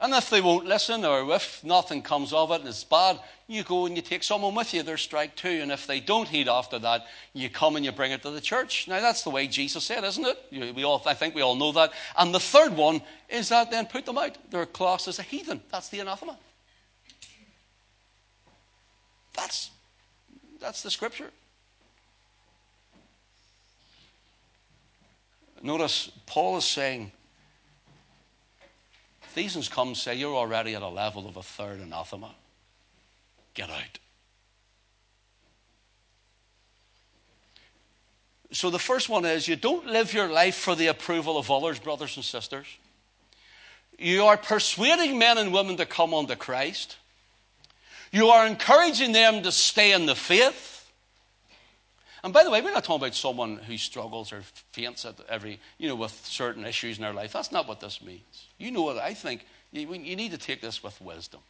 And 0.00 0.14
if 0.14 0.30
they 0.30 0.40
won't 0.40 0.64
listen, 0.64 1.04
or 1.04 1.30
if 1.34 1.62
nothing 1.62 2.00
comes 2.00 2.32
of 2.32 2.50
it 2.52 2.61
and 2.61 2.68
it's 2.70 2.84
bad, 2.84 3.20
you 3.48 3.64
go 3.64 3.84
and 3.84 3.94
you 3.94 4.00
take 4.00 4.22
someone 4.22 4.54
with 4.54 4.72
you. 4.72 4.82
There's 4.82 5.02
strike 5.02 5.36
two. 5.36 5.61
And 5.61 5.70
if 5.70 5.86
they 5.86 6.00
don't 6.00 6.26
heed 6.26 6.48
after 6.48 6.78
that, 6.78 7.04
you 7.34 7.50
come 7.50 7.76
and 7.76 7.84
you 7.84 7.92
bring 7.92 8.12
it 8.12 8.22
to 8.22 8.30
the 8.30 8.40
church. 8.40 8.88
Now, 8.88 8.98
that's 9.02 9.24
the 9.24 9.30
way 9.30 9.46
Jesus 9.46 9.84
said, 9.84 10.04
isn't 10.04 10.26
it? 10.26 10.74
We 10.74 10.84
all, 10.84 11.02
I 11.04 11.12
think 11.12 11.34
we 11.34 11.42
all 11.42 11.54
know 11.54 11.72
that. 11.72 11.92
And 12.16 12.34
the 12.34 12.40
third 12.40 12.74
one 12.74 13.02
is 13.28 13.50
that 13.50 13.70
then 13.70 13.84
put 13.84 14.06
them 14.06 14.16
out. 14.16 14.38
They're 14.50 14.64
classed 14.64 15.09
as 15.09 15.18
a 15.18 15.22
heathen. 15.22 15.61
That's 15.70 15.90
the 15.90 16.00
anathema. 16.00 16.38
That's, 19.36 19.70
that's 20.59 20.82
the 20.82 20.90
scripture. 20.90 21.30
Notice, 25.62 26.11
Paul 26.26 26.59
is 26.59 26.64
saying, 26.64 27.12
Ephesians 29.22 29.68
comes 29.68 30.00
say 30.00 30.14
you're 30.14 30.34
already 30.34 30.74
at 30.74 30.82
a 30.82 30.88
level 30.88 31.28
of 31.28 31.36
a 31.36 31.42
third 31.42 31.80
anathema. 31.80 32.30
Get 33.54 33.70
out. 33.70 33.98
So 38.50 38.70
the 38.70 38.78
first 38.78 39.09
one 39.09 39.24
is 39.24 39.46
you 39.46 39.56
don't 39.56 39.86
live 39.86 40.14
your 40.14 40.28
life 40.28 40.54
for 40.54 40.74
the 40.74 40.86
approval 40.86 41.36
of 41.36 41.50
others, 41.50 41.78
brothers 41.78 42.16
and 42.16 42.24
sisters. 42.24 42.66
You 43.98 44.24
are 44.24 44.36
persuading 44.36 45.18
men 45.18 45.38
and 45.38 45.52
women 45.52 45.76
to 45.76 45.86
come 45.86 46.14
unto 46.14 46.34
Christ. 46.34 46.96
You 48.11 48.28
are 48.28 48.46
encouraging 48.46 49.12
them 49.12 49.42
to 49.42 49.52
stay 49.52 49.92
in 49.92 50.06
the 50.06 50.14
faith. 50.14 50.78
And 52.24 52.32
by 52.32 52.42
the 52.42 52.50
way, 52.50 52.60
we're 52.60 52.72
not 52.72 52.84
talking 52.84 53.02
about 53.02 53.14
someone 53.14 53.56
who 53.56 53.76
struggles 53.78 54.32
or 54.32 54.42
faints 54.72 55.04
at 55.04 55.14
every, 55.28 55.60
you 55.78 55.88
know, 55.88 55.94
with 55.94 56.12
certain 56.24 56.66
issues 56.66 56.98
in 56.98 57.02
their 57.02 57.12
life. 57.12 57.32
That's 57.32 57.52
not 57.52 57.68
what 57.68 57.80
this 57.80 58.02
means. 58.02 58.46
You 58.58 58.70
know 58.70 58.82
what 58.82 58.98
I 58.98 59.14
think 59.14 59.46
You, 59.72 59.92
you 59.92 60.16
need 60.16 60.32
to 60.32 60.38
take 60.38 60.60
this 60.60 60.82
with 60.82 61.00
wisdom. 61.00 61.40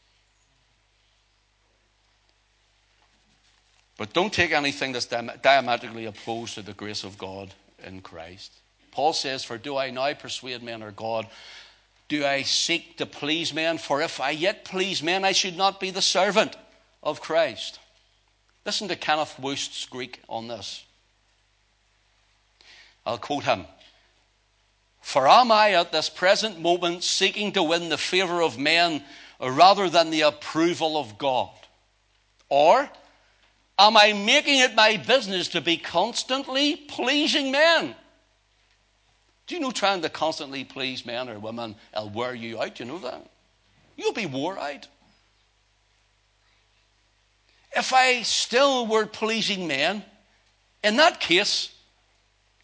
But 3.97 4.13
don't 4.13 4.33
take 4.33 4.53
anything 4.53 4.93
that's 4.93 5.07
diametrically 5.07 6.07
opposed 6.07 6.55
to 6.55 6.63
the 6.63 6.73
grace 6.73 7.05
of 7.05 7.19
God 7.19 7.53
in 7.85 8.01
Christ. 8.01 8.53
Paul 8.93 9.13
says, 9.13 9.45
For 9.45 9.59
do 9.59 9.77
I 9.77 9.91
now 9.91 10.13
persuade 10.15 10.63
men 10.63 10.83
or 10.83 10.93
God? 10.93 11.27
Do 12.09 12.25
I 12.25 12.43
seek 12.43 12.97
to 12.99 13.07
please 13.07 13.53
men? 13.53 13.79
For 13.79 14.01
if 14.01 14.21
I 14.21 14.31
yet 14.31 14.65
please 14.65 15.03
men, 15.03 15.25
I 15.25 15.33
should 15.33 15.57
not 15.57 15.81
be 15.81 15.91
the 15.91 16.03
servant 16.03 16.57
of 17.03 17.21
Christ. 17.21 17.81
Listen 18.65 18.89
to 18.89 18.97
Kenneth 18.97 19.39
Wuest's 19.41 19.87
Greek 19.87 20.21
on 20.29 20.49
this. 20.49 20.85
I'll 23.07 23.19
quote 23.19 23.45
him. 23.45 23.65
For 25.01 25.27
am 25.27 25.51
I 25.51 25.73
at 25.73 25.91
this 25.91 26.11
present 26.11 26.61
moment 26.61 27.03
seeking 27.03 27.53
to 27.53 27.63
win 27.63 27.89
the 27.89 27.97
favor 27.97 28.43
of 28.43 28.59
men 28.59 29.03
rather 29.41 29.89
than 29.89 30.11
the 30.11 30.23
approval 30.23 30.99
of 30.99 31.17
God? 31.17 31.49
Or 32.51 32.91
am 33.79 33.97
I 33.97 34.13
making 34.13 34.59
it 34.59 34.75
my 34.75 34.99
business 34.99 35.49
to 35.49 35.63
be 35.63 35.79
constantly 35.79 36.77
pleasing 36.77 37.51
men? 37.51 37.95
Do 39.47 39.55
you 39.55 39.63
know 39.63 39.71
trying 39.71 40.03
to 40.03 40.11
constantly 40.11 40.65
please 40.65 41.07
men 41.07 41.31
or 41.31 41.39
women 41.39 41.77
will 41.95 42.11
wear 42.11 42.35
you 42.35 42.61
out? 42.61 42.75
Do 42.75 42.85
You 42.85 42.91
know 42.91 42.99
that? 42.99 43.27
You'll 43.97 44.13
be 44.13 44.27
wore 44.27 44.59
out. 44.59 44.87
If 47.77 47.93
I 47.93 48.23
still 48.23 48.87
were 48.87 49.07
pleasing 49.07 49.67
men, 49.67 50.05
in 50.83 50.97
that 50.97 51.21
case, 51.21 51.71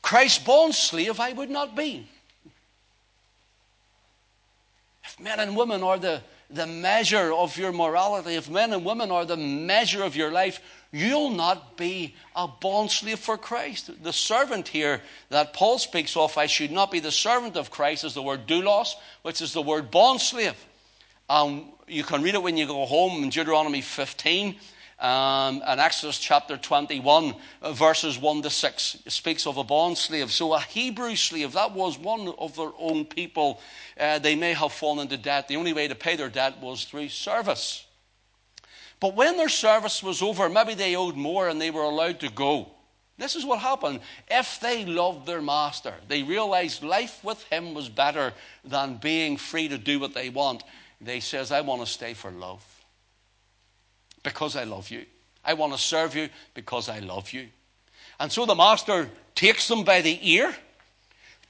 Christ's 0.03 0.43
bond 0.43 0.75
slave 0.75 1.21
I 1.21 1.33
would 1.33 1.51
not 1.51 1.77
be. 1.77 2.07
If 5.05 5.21
men 5.21 5.41
and 5.41 5.57
women 5.57 5.83
are 5.83 5.99
the, 5.99 6.23
the 6.51 6.67
measure 6.67 7.33
of 7.33 7.57
your 7.57 7.73
morality, 7.73 8.35
if 8.35 8.49
men 8.49 8.73
and 8.73 8.85
women 8.85 9.11
are 9.11 9.25
the 9.25 9.37
measure 9.37 10.03
of 10.03 10.17
your 10.17 10.31
life, 10.31 10.61
you'll 10.93 11.31
not 11.31 11.77
be 11.77 12.15
a 12.35 12.49
bond 12.49 12.91
slave 12.91 13.19
for 13.19 13.37
Christ. 13.37 13.91
The 14.03 14.13
servant 14.13 14.69
here 14.69 15.03
that 15.29 15.53
Paul 15.53 15.79
speaks 15.79 16.17
of, 16.17 16.37
I 16.39 16.47
should 16.47 16.71
not 16.71 16.91
be 16.91 17.01
the 17.01 17.13
servant 17.13 17.57
of 17.57 17.71
Christ, 17.71 18.05
is 18.05 18.15
the 18.15 18.23
word 18.23 18.47
doulos, 18.47 18.95
which 19.23 19.43
is 19.43 19.53
the 19.53 19.63
word 19.63 19.91
bond 19.91 20.21
slave. 20.21 20.57
Um, 21.29 21.73
you 21.87 22.05
can 22.05 22.23
read 22.23 22.35
it 22.35 22.43
when 22.43 22.57
you 22.57 22.67
go 22.67 22.85
home 22.87 23.23
in 23.23 23.31
Deuteronomy 23.31 23.81
15 23.81 24.57
um, 25.05 25.63
and 25.67 25.81
Exodus 25.81 26.19
chapter 26.19 26.57
21, 26.57 27.35
uh, 27.61 27.73
verses 27.75 28.19
1 28.19 28.41
to 28.41 28.49
6, 28.49 29.03
speaks 29.07 29.47
of 29.47 29.59
a 29.59 29.65
bond 29.65 29.99
slave. 29.99 30.33
So, 30.33 30.55
a 30.55 30.61
Hebrew 30.61 31.15
slave, 31.15 31.53
that 31.53 31.73
was 31.73 31.99
one 31.99 32.33
of 32.39 32.57
their 32.57 32.71
own 32.79 33.05
people. 33.05 33.61
Uh, 34.01 34.19
they 34.19 34.35
may 34.35 34.55
have 34.55 34.73
fallen 34.73 35.01
into 35.01 35.19
debt. 35.19 35.47
The 35.47 35.57
only 35.57 35.75
way 35.75 35.89
to 35.89 35.95
pay 35.95 36.17
their 36.17 36.31
debt 36.31 36.59
was 36.59 36.87
through 36.87 37.11
service. 37.11 37.85
But 38.99 39.15
when 39.15 39.37
their 39.37 39.51
service 39.51 40.03
was 40.03 40.23
over, 40.23 40.49
maybe 40.49 40.73
they 40.73 40.97
owed 40.97 41.17
more 41.17 41.51
and 41.51 41.61
they 41.61 41.71
were 41.71 41.83
allowed 41.83 42.21
to 42.21 42.31
go. 42.31 42.71
This 43.19 43.37
is 43.37 43.45
what 43.45 43.59
happened. 43.59 44.01
If 44.31 44.59
they 44.61 44.87
loved 44.87 45.27
their 45.27 45.43
master, 45.43 45.93
they 46.09 46.23
realized 46.23 46.83
life 46.83 47.23
with 47.23 47.43
him 47.53 47.75
was 47.75 47.91
better 47.91 48.33
than 48.65 48.97
being 48.97 49.37
free 49.37 49.69
to 49.69 49.77
do 49.77 50.01
what 50.01 50.15
they 50.15 50.31
want. 50.31 50.65
They 50.99 51.21
says, 51.21 51.53
I 51.53 51.61
want 51.61 51.83
to 51.83 51.87
stay 51.87 52.15
for 52.15 52.31
love 52.31 52.65
because 54.25 54.57
I 54.57 54.65
love 54.65 54.91
you. 54.91 55.05
I 55.45 55.55
want 55.55 55.73
to 55.73 55.79
serve 55.79 56.17
you 56.17 56.29
because 56.55 56.89
I 56.89 56.99
love 56.99 57.33
you. 57.33 57.47
And 58.19 58.33
so 58.33 58.47
the 58.47 58.57
master 58.57 59.09
takes 59.37 59.69
them 59.69 59.85
by 59.85 60.01
the 60.01 60.19
ear 60.23 60.53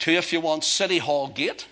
to, 0.00 0.12
if 0.12 0.32
you 0.32 0.40
want, 0.40 0.64
City 0.64 0.98
Hall 0.98 1.28
Gate. 1.28 1.66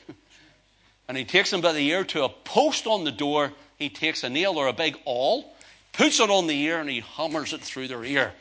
And 1.09 1.19
he 1.19 1.25
takes 1.25 1.51
them 1.51 1.61
by 1.61 1.73
the 1.73 1.87
ear 1.87 2.05
to 2.05 2.25
a 2.25 2.29
post 2.29 2.87
on 2.87 3.05
the 3.05 3.13
door. 3.13 3.53
He 3.77 3.91
takes 3.91 4.23
a 4.25 4.31
nail 4.31 4.57
or 4.57 4.69
a 4.69 4.73
big 4.73 4.97
awl, 5.05 5.53
puts 5.93 6.21
it 6.21 6.31
on 6.31 6.47
the 6.47 6.59
ear, 6.59 6.81
and 6.81 6.89
he 6.89 7.01
hammers 7.01 7.53
it 7.53 7.61
through 7.61 7.89
their 7.89 8.05
ear. 8.05 8.33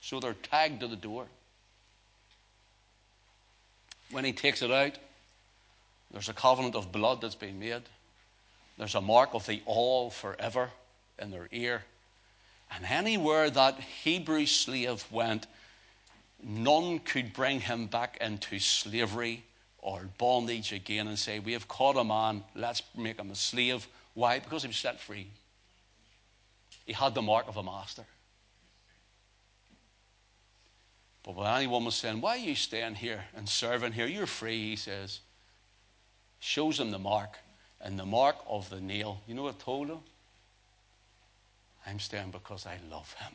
So 0.00 0.20
they're 0.20 0.34
tagged 0.34 0.80
to 0.80 0.86
the 0.86 0.96
door. 0.96 1.26
When 4.10 4.24
he 4.24 4.32
takes 4.32 4.62
it 4.62 4.70
out, 4.70 4.98
there's 6.12 6.28
a 6.28 6.34
covenant 6.34 6.76
of 6.76 6.92
blood 6.92 7.20
that's 7.20 7.34
been 7.34 7.58
made. 7.58 7.82
There's 8.78 8.94
a 8.94 9.00
mark 9.00 9.34
of 9.34 9.46
the 9.46 9.62
awl 9.66 10.10
forever 10.10 10.70
in 11.18 11.30
their 11.30 11.48
ear. 11.50 11.82
And 12.74 12.84
anywhere 12.86 13.50
that 13.50 13.78
Hebrew 13.78 14.46
slave 14.46 15.04
went, 15.10 15.46
none 16.42 16.98
could 16.98 17.32
bring 17.32 17.60
him 17.60 17.86
back 17.86 18.18
into 18.20 18.58
slavery 18.58 19.44
or 19.78 20.08
bondage 20.18 20.72
again 20.72 21.06
and 21.06 21.18
say, 21.18 21.38
We 21.38 21.52
have 21.52 21.68
caught 21.68 21.96
a 21.96 22.04
man, 22.04 22.42
let's 22.54 22.82
make 22.96 23.20
him 23.20 23.30
a 23.30 23.34
slave. 23.34 23.86
Why? 24.14 24.40
Because 24.40 24.62
he 24.62 24.68
was 24.68 24.76
set 24.76 25.00
free. 25.00 25.28
He 26.84 26.92
had 26.92 27.14
the 27.14 27.22
mark 27.22 27.48
of 27.48 27.56
a 27.56 27.62
master. 27.62 28.04
But 31.22 31.36
when 31.36 31.46
anyone 31.46 31.84
was 31.84 31.94
saying, 31.94 32.20
Why 32.20 32.30
are 32.30 32.38
you 32.38 32.54
staying 32.54 32.96
here 32.96 33.24
and 33.36 33.48
serving 33.48 33.92
here? 33.92 34.06
You're 34.06 34.26
free, 34.26 34.70
he 34.70 34.76
says. 34.76 35.20
Shows 36.40 36.80
him 36.80 36.90
the 36.90 36.98
mark 36.98 37.38
and 37.80 37.98
the 37.98 38.04
mark 38.04 38.36
of 38.48 38.68
the 38.68 38.80
nail. 38.80 39.20
You 39.26 39.34
know 39.34 39.44
what 39.44 39.56
I 39.60 39.64
told 39.64 39.88
him? 39.88 39.98
I'm 41.86 41.98
staying 41.98 42.30
because 42.30 42.66
I 42.66 42.78
love 42.90 43.14
him. 43.14 43.34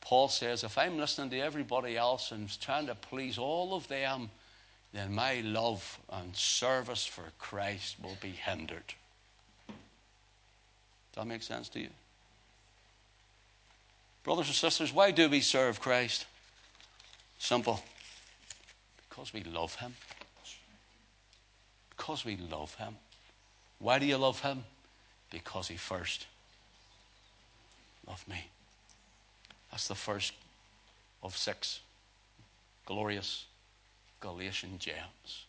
Paul 0.00 0.28
says, 0.28 0.64
if 0.64 0.76
I'm 0.78 0.98
listening 0.98 1.30
to 1.30 1.40
everybody 1.40 1.96
else 1.96 2.32
and 2.32 2.60
trying 2.60 2.86
to 2.86 2.94
please 2.94 3.38
all 3.38 3.74
of 3.74 3.86
them, 3.88 4.30
then 4.92 5.14
my 5.14 5.40
love 5.40 5.98
and 6.10 6.34
service 6.34 7.06
for 7.06 7.24
Christ 7.38 7.96
will 8.02 8.16
be 8.20 8.30
hindered. 8.30 8.94
Does 9.68 9.76
that 11.16 11.26
make 11.26 11.42
sense 11.42 11.68
to 11.70 11.80
you? 11.80 11.90
Brothers 14.24 14.48
and 14.48 14.56
sisters, 14.56 14.92
why 14.92 15.12
do 15.12 15.28
we 15.28 15.40
serve 15.40 15.80
Christ? 15.80 16.26
Simple. 17.38 17.82
Because 19.08 19.32
we 19.32 19.42
love 19.44 19.74
Him. 19.76 19.94
Because 21.90 22.24
we 22.24 22.36
love 22.36 22.74
Him. 22.74 22.96
Why 23.78 23.98
do 23.98 24.06
you 24.06 24.18
love 24.18 24.40
Him? 24.40 24.64
Because 25.30 25.68
he 25.68 25.76
first 25.76 26.26
loved 28.06 28.26
me. 28.28 28.46
That's 29.70 29.88
the 29.88 29.94
first 29.94 30.32
of 31.22 31.36
six 31.36 31.80
glorious 32.86 33.46
Galatian 34.20 34.78
gems. 34.78 35.44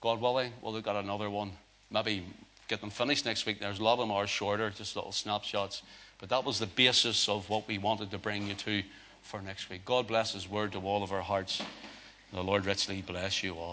God 0.00 0.20
willing, 0.20 0.52
we'll 0.62 0.72
look 0.72 0.86
at 0.86 0.96
another 0.96 1.28
one. 1.28 1.50
Maybe 1.90 2.24
get 2.68 2.80
them 2.80 2.90
finished 2.90 3.24
next 3.24 3.46
week. 3.46 3.58
There's 3.58 3.80
a 3.80 3.84
lot 3.84 3.94
of 3.94 4.00
them 4.00 4.12
are 4.12 4.26
shorter, 4.26 4.70
just 4.70 4.94
little 4.94 5.12
snapshots. 5.12 5.82
But 6.18 6.28
that 6.28 6.44
was 6.44 6.58
the 6.58 6.66
basis 6.66 7.28
of 7.28 7.48
what 7.48 7.66
we 7.66 7.78
wanted 7.78 8.10
to 8.12 8.18
bring 8.18 8.46
you 8.46 8.54
to 8.54 8.82
for 9.22 9.40
next 9.42 9.68
week. 9.70 9.84
God 9.84 10.06
bless 10.06 10.32
His 10.32 10.48
word 10.48 10.72
to 10.72 10.80
all 10.80 11.02
of 11.02 11.12
our 11.12 11.22
hearts. 11.22 11.60
The 12.32 12.42
Lord 12.42 12.66
richly 12.66 13.02
bless 13.02 13.42
you 13.42 13.54
all. 13.54 13.66